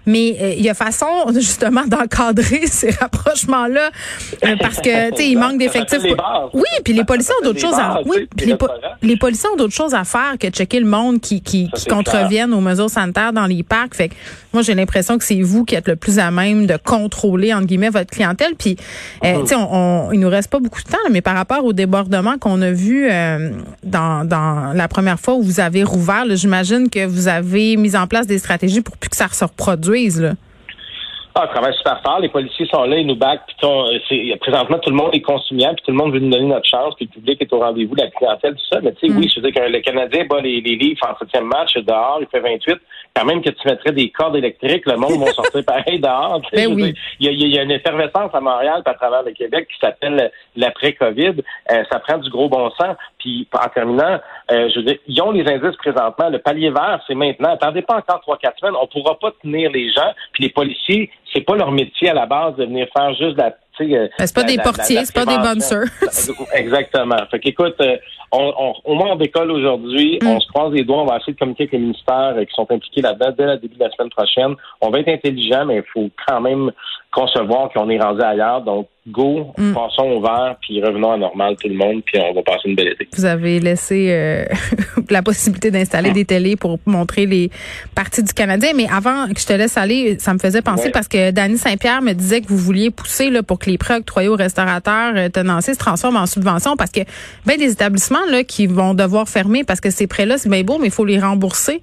mais 0.07 0.37
euh, 0.41 0.55
il 0.57 0.63
y 0.63 0.69
a 0.69 0.75
façon, 0.75 1.07
justement, 1.35 1.87
d'encadrer 1.87 2.67
ces 2.67 2.91
rapprochements-là, 2.91 3.78
euh, 3.81 4.57
parce 4.61 4.77
que, 4.81 5.11
tu 5.11 5.17
sais, 5.17 5.29
il 5.31 5.39
manque 5.39 5.59
d'effectifs. 5.59 6.03
Oui, 6.53 6.63
puis 6.85 6.93
les 6.93 7.05
policiers 7.05 7.35
ont 7.41 7.45
d'autres 7.45 7.61
choses 7.61 7.79
à, 7.79 8.01
oui, 8.05 8.29
les, 8.39 8.57
les, 9.03 9.17
policiers 9.17 9.49
ont 9.53 9.57
d'autres 9.57 9.75
choses 9.75 9.95
à 9.95 10.05
faire 10.05 10.37
que 10.39 10.49
checker 10.49 10.81
le 10.81 10.87
monde 10.87 11.21
qui, 11.21 11.41
qui, 11.41 11.71
qui 11.75 11.87
contreviennent 11.87 12.53
aux 12.53 12.61
mesures 12.61 12.91
sanitaires 12.91 13.33
dans 13.33 13.47
les 13.47 13.63
parcs. 13.63 13.95
Fait 13.95 14.09
que 14.09 14.15
moi, 14.53 14.63
j'ai 14.63 14.75
l'impression 14.75 15.19
que 15.19 15.25
c'est 15.25 15.43
vous 15.43 15.65
qui 15.65 15.75
êtes 15.75 15.89
le 15.89 15.97
plus 15.97 16.19
à 16.19 16.31
même 16.31 16.67
de 16.67 16.77
contrôler, 16.77 17.53
entre 17.53 17.67
guillemets, 17.67 17.91
votre 17.91 18.11
clientèle. 18.11 18.55
Puis, 18.57 18.77
euh, 19.25 19.35
mhm. 19.35 19.43
tu 19.43 19.49
sais, 19.49 19.57
on, 19.57 20.11
il 20.13 20.21
nous 20.21 20.31
reste 20.31 20.51
pas 20.51 20.61
beaucoup 20.61 20.83
de 20.83 20.89
temps, 20.89 20.99
mais 21.11 21.21
par 21.21 21.35
rapport 21.35 21.65
au 21.65 21.73
débordement 21.73 22.39
qu'on 22.39 22.63
a 22.63 22.71
vu 22.71 23.09
dans, 23.83 24.25
dans 24.25 24.73
la 24.75 24.89
première 24.89 25.21
fois 25.21 25.35
où 25.35 25.43
vous 25.43 25.61
avez 25.61 25.83
rouvert, 25.83 26.25
j'imagine 26.37 26.89
que 26.89 27.05
vous 27.05 27.29
avez 27.29 27.77
mis 27.77 27.97
en 27.97 28.07
place 28.07 28.27
des 28.27 28.39
stratégies 28.39 28.81
pour 28.81 28.97
plus 28.97 29.09
que 29.09 29.17
ça 29.17 29.29
se 29.29 29.45
reproduise. 29.45 30.21
Là. 30.21 30.35
Ah, 31.41 31.45
on 31.45 31.53
travaille 31.53 31.75
super 31.75 32.03
fort. 32.03 32.19
Les 32.19 32.31
policiers 32.31 32.67
sont 32.67 32.83
là, 32.83 32.99
ils 32.99 33.07
nous 33.07 33.15
battent. 33.15 33.45
Puis 33.47 34.37
présentement, 34.41 34.79
tout 34.81 34.91
le 34.91 34.97
monde 34.97 35.15
est 35.15 35.21
consumant, 35.21 35.73
puis 35.73 35.85
tout 35.85 35.93
le 35.93 35.97
monde 35.97 36.13
veut 36.13 36.19
nous 36.19 36.31
donner 36.31 36.47
notre 36.47 36.67
chance, 36.67 36.97
puis 36.97 37.05
le 37.05 37.21
public 37.21 37.41
est 37.41 37.53
au 37.53 37.61
rendez-vous, 37.61 37.95
la 37.95 38.11
clientèle, 38.11 38.55
tout 38.57 38.65
ça. 38.73 38.81
Mais 38.83 38.93
tu 38.95 39.07
sais, 39.07 39.15
oui, 39.15 39.27
mm. 39.27 39.31
je 39.31 39.41
veux 39.41 39.49
dire 39.49 39.63
que 39.63 39.71
le 39.71 39.81
Canadien 39.81 40.25
bat 40.29 40.41
les, 40.41 40.61
les 40.61 40.75
livres 40.75 41.07
en 41.09 41.17
septième 41.17 41.45
match 41.45 41.77
dehors, 41.77 42.19
il 42.21 42.27
fait 42.27 42.41
28. 42.41 42.79
Quand 43.19 43.25
même 43.25 43.43
que 43.43 43.51
tu 43.51 43.67
mettrais 43.67 43.91
des 43.91 44.11
cordes 44.11 44.37
électriques, 44.37 44.87
le 44.87 44.97
monde 44.97 45.19
va 45.19 45.33
sortir 45.33 45.65
pareil 45.67 45.99
dehors. 45.99 46.41
Ben 46.53 46.73
oui. 46.73 46.95
il, 47.19 47.49
y 47.49 47.59
a, 47.59 47.63
une 47.65 47.73
effervescence 47.73 48.33
à 48.33 48.41
Montréal, 48.41 48.83
à 48.85 48.95
travers 48.95 49.25
le 49.25 49.33
Québec, 49.33 49.67
qui 49.67 49.79
s'appelle 49.81 50.31
l'après-COVID. 50.55 51.43
Euh, 51.73 51.85
ça 51.91 51.99
prend 51.99 52.19
du 52.19 52.31
gros 52.31 52.49
bon 52.49 52.71
sens. 52.71 52.97
Puis 53.19 53.49
en 53.53 53.69
terminant, 53.71 54.21
euh, 54.53 54.69
je 54.73 54.79
veux 54.79 54.85
dire, 54.85 54.99
ils 55.09 55.21
ont 55.21 55.33
les 55.33 55.49
indices 55.49 55.77
présentement. 55.79 56.29
Le 56.29 56.39
palier 56.39 56.71
vert, 56.71 57.03
c'est 57.09 57.17
maintenant. 57.17 57.55
Attendez 57.55 57.83
pas 57.83 57.97
encore 57.97 58.21
trois, 58.21 58.39
quatre 58.39 58.59
semaines. 58.61 58.77
On 58.81 58.87
pourra 58.87 59.19
pas 59.19 59.33
tenir 59.43 59.73
les 59.73 59.91
gens. 59.91 60.13
Puis 60.33 60.45
les 60.45 60.51
policiers, 60.51 61.11
c'est 61.33 61.41
pas 61.41 61.57
leur 61.57 61.73
métier 61.73 62.11
à 62.11 62.15
la 62.15 62.27
base 62.27 62.55
de 62.55 62.67
venir 62.67 62.87
faire 62.97 63.13
juste 63.15 63.37
la 63.37 63.53
euh, 63.81 64.09
c'est 64.19 64.35
pas 64.35 64.45
des 64.45 64.59
portiers, 64.59 65.05
c'est 65.05 65.15
pas 65.15 65.27
des 65.27 65.39
bonnes. 65.39 65.61
Exactement. 66.55 67.17
Fait 67.31 67.41
qu'écoute, 67.41 67.77
euh, 67.81 67.97
on, 68.33 68.53
on, 68.59 68.75
au 68.85 68.95
moins 68.95 69.13
on 69.13 69.17
décolle 69.17 69.51
aujourd'hui, 69.51 70.19
mm. 70.23 70.27
on 70.27 70.41
se 70.41 70.49
croise 70.49 70.73
les 70.73 70.85
doigts, 70.85 71.03
on 71.03 71.07
va 71.07 71.17
essayer 71.17 71.33
de 71.33 71.39
communiquer 71.39 71.65
avec 71.65 71.73
les 71.73 71.79
ministères 71.79 72.35
qui 72.39 72.55
sont 72.55 72.71
impliqués 72.71 73.03
là-dedans 73.03 73.35
dès 73.37 73.47
le 73.47 73.57
début 73.59 73.77
de 73.77 73.85
la 73.85 73.91
semaine 73.91 74.11
prochaine. 74.11 74.55
On 74.81 74.91
va 74.91 75.01
être 75.01 75.09
intelligent, 75.09 75.65
mais 75.67 75.77
il 75.77 75.85
faut 75.93 76.11
quand 76.27 76.41
même 76.41 76.71
concevoir 77.11 77.71
qu'on 77.73 77.89
est 77.89 77.99
rendu 77.99 78.23
ailleurs. 78.23 78.63
Donc, 78.63 78.89
go, 79.07 79.53
mm. 79.57 79.73
passons 79.73 80.03
au 80.03 80.21
vert, 80.21 80.57
puis 80.61 80.83
revenons 80.83 81.13
à 81.13 81.17
normal 81.17 81.57
tout 81.61 81.69
le 81.69 81.75
monde, 81.75 82.03
puis 82.05 82.21
on 82.21 82.35
va 82.35 82.43
passer 82.43 82.69
une 82.69 82.75
belle 82.75 82.89
été. 82.89 83.09
Vous 83.17 83.25
avez 83.25 83.61
laissé 83.61 84.09
euh, 84.11 84.45
la 85.11 85.23
possibilité 85.23 85.71
d'installer 85.71 86.11
des 86.11 86.25
télés 86.25 86.57
pour 86.57 86.79
montrer 86.85 87.27
les 87.27 87.51
parties 87.95 88.23
du 88.23 88.33
Canadien, 88.33 88.73
mais 88.77 88.87
avant 88.93 89.27
que 89.29 89.41
je 89.41 89.47
te 89.47 89.53
laisse 89.53 89.77
aller, 89.77 90.19
ça 90.19 90.35
me 90.35 90.39
faisait 90.39 90.63
penser 90.63 90.91
parce 90.91 91.09
que 91.09 91.31
Danny 91.31 91.57
Saint-Pierre 91.57 92.03
me 92.03 92.13
disait 92.13 92.43
que 92.43 92.49
vous 92.49 92.59
vouliez 92.59 92.91
pousser 92.91 93.31
là, 93.31 93.43
pour 93.43 93.59
que 93.59 93.71
les 93.71 93.79
prêts 93.79 93.97
octroyés 93.97 94.29
aux 94.29 94.37
restaurateurs 94.37 95.15
euh, 95.17 95.29
tenanciers 95.29 95.75
se 95.75 95.79
transforment 95.79 96.17
en 96.17 96.27
subvention 96.27 96.77
parce 96.77 96.91
que 96.91 97.01
ben 97.47 97.57
des 97.57 97.73
établissements 97.73 98.27
là 98.31 98.45
qui 98.45 98.67
vont 98.67 98.95
devoir 98.95 99.29
fermer 99.29 99.65
parce 99.65 99.81
que 99.81 99.91
ces 99.91 100.07
prêts-là, 100.07 100.37
c'est 100.37 100.51
bien 100.51 100.63
beau, 100.63 100.79
mais 100.79 100.89
il 100.89 100.93
faut 100.93 101.05
les 101.05 101.19
rembourser. 101.19 101.83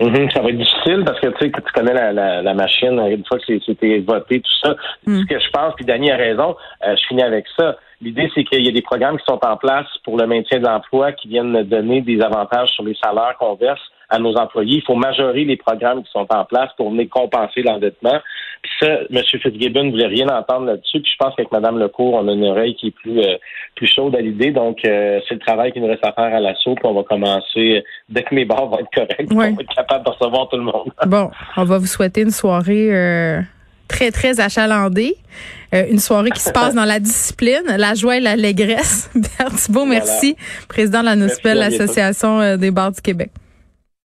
Mhm, 0.00 0.30
ça 0.30 0.40
va 0.40 0.48
être 0.48 0.58
difficile 0.58 1.04
parce 1.06 1.20
que 1.20 1.28
tu 1.28 1.34
sais 1.38 1.50
que 1.50 1.60
tu 1.60 1.72
connais 1.72 1.94
la, 1.94 2.12
la, 2.12 2.42
la 2.42 2.54
machine 2.54 2.98
une 2.98 3.24
fois 3.24 3.38
que 3.38 3.44
c'était 3.64 4.00
voté 4.00 4.40
tout 4.40 4.58
ça. 4.62 4.74
Mm. 5.06 5.20
Ce 5.20 5.26
que 5.26 5.38
je 5.38 5.50
pense, 5.50 5.74
puis 5.76 5.84
Dany 5.84 6.10
a 6.10 6.16
raison, 6.16 6.56
euh, 6.84 6.96
je 6.96 7.06
finis 7.06 7.22
avec 7.22 7.46
ça. 7.56 7.76
L'idée, 8.00 8.28
c'est 8.34 8.44
qu'il 8.44 8.64
y 8.64 8.68
a 8.68 8.72
des 8.72 8.82
programmes 8.82 9.18
qui 9.18 9.24
sont 9.24 9.38
en 9.44 9.56
place 9.56 9.86
pour 10.04 10.18
le 10.18 10.26
maintien 10.26 10.58
de 10.58 10.64
l'emploi 10.64 11.12
qui 11.12 11.28
viennent 11.28 11.62
donner 11.62 12.00
des 12.00 12.20
avantages 12.20 12.70
sur 12.70 12.84
les 12.84 12.96
salaires 13.02 13.36
qu'on 13.38 13.54
verse 13.54 13.80
à 14.14 14.18
nos 14.18 14.34
employés. 14.36 14.76
Il 14.76 14.82
faut 14.82 14.94
majorer 14.94 15.44
les 15.44 15.56
programmes 15.56 16.02
qui 16.04 16.10
sont 16.12 16.26
en 16.30 16.44
place 16.44 16.70
pour 16.76 16.90
venir 16.90 17.08
compenser 17.10 17.62
l'endettement. 17.62 18.20
Puis 18.62 18.72
ça, 18.80 18.86
M. 19.10 19.22
Fitzgibbon 19.24 19.84
ne 19.84 19.90
voulait 19.90 20.06
rien 20.06 20.28
entendre 20.28 20.66
là-dessus. 20.66 21.00
Puis 21.00 21.10
je 21.12 21.16
pense 21.18 21.34
qu'avec 21.34 21.50
Mme 21.50 21.78
Lecourt, 21.78 22.14
on 22.14 22.28
a 22.28 22.32
une 22.32 22.44
oreille 22.44 22.74
qui 22.76 22.88
est 22.88 22.90
plus 22.92 23.18
euh, 23.18 23.36
plus 23.74 23.88
chaude 23.88 24.14
à 24.14 24.20
l'idée. 24.20 24.52
Donc, 24.52 24.78
euh, 24.86 25.20
c'est 25.28 25.34
le 25.34 25.40
travail 25.40 25.72
qui 25.72 25.80
nous 25.80 25.88
reste 25.88 26.06
à 26.06 26.12
faire 26.12 26.32
à 26.32 26.40
l'assaut. 26.40 26.74
Puis 26.74 26.84
on 26.86 26.94
va 26.94 27.02
commencer, 27.02 27.84
dès 28.08 28.22
que 28.22 28.34
mes 28.34 28.44
barres 28.44 28.66
vont 28.66 28.78
être 28.78 28.90
corrects, 28.94 29.28
on 29.32 29.34
va 29.34 29.48
être 29.48 29.74
capable 29.74 30.04
de 30.04 30.10
recevoir 30.10 30.48
tout 30.48 30.56
le 30.56 30.62
monde. 30.62 30.90
bon, 31.06 31.30
on 31.56 31.64
va 31.64 31.78
vous 31.78 31.86
souhaiter 31.86 32.22
une 32.22 32.30
soirée 32.30 32.94
euh, 32.94 33.40
très, 33.88 34.12
très 34.12 34.40
achalandée. 34.40 35.16
une 35.72 35.98
soirée 35.98 36.30
qui 36.30 36.40
se 36.40 36.52
passe 36.54 36.74
dans 36.74 36.84
la 36.84 37.00
discipline, 37.00 37.64
la 37.76 37.94
joie 37.94 38.18
et 38.18 38.20
l'allégresse. 38.20 39.10
Bert 39.14 39.50
Thibault, 39.56 39.86
merci. 39.86 40.36
Président 40.68 41.00
de 41.00 41.06
la 41.06 41.16
NOSPEL, 41.16 41.58
l'Association 41.58 42.56
des 42.56 42.70
bars 42.70 42.92
du 42.92 43.00
Québec. 43.00 43.30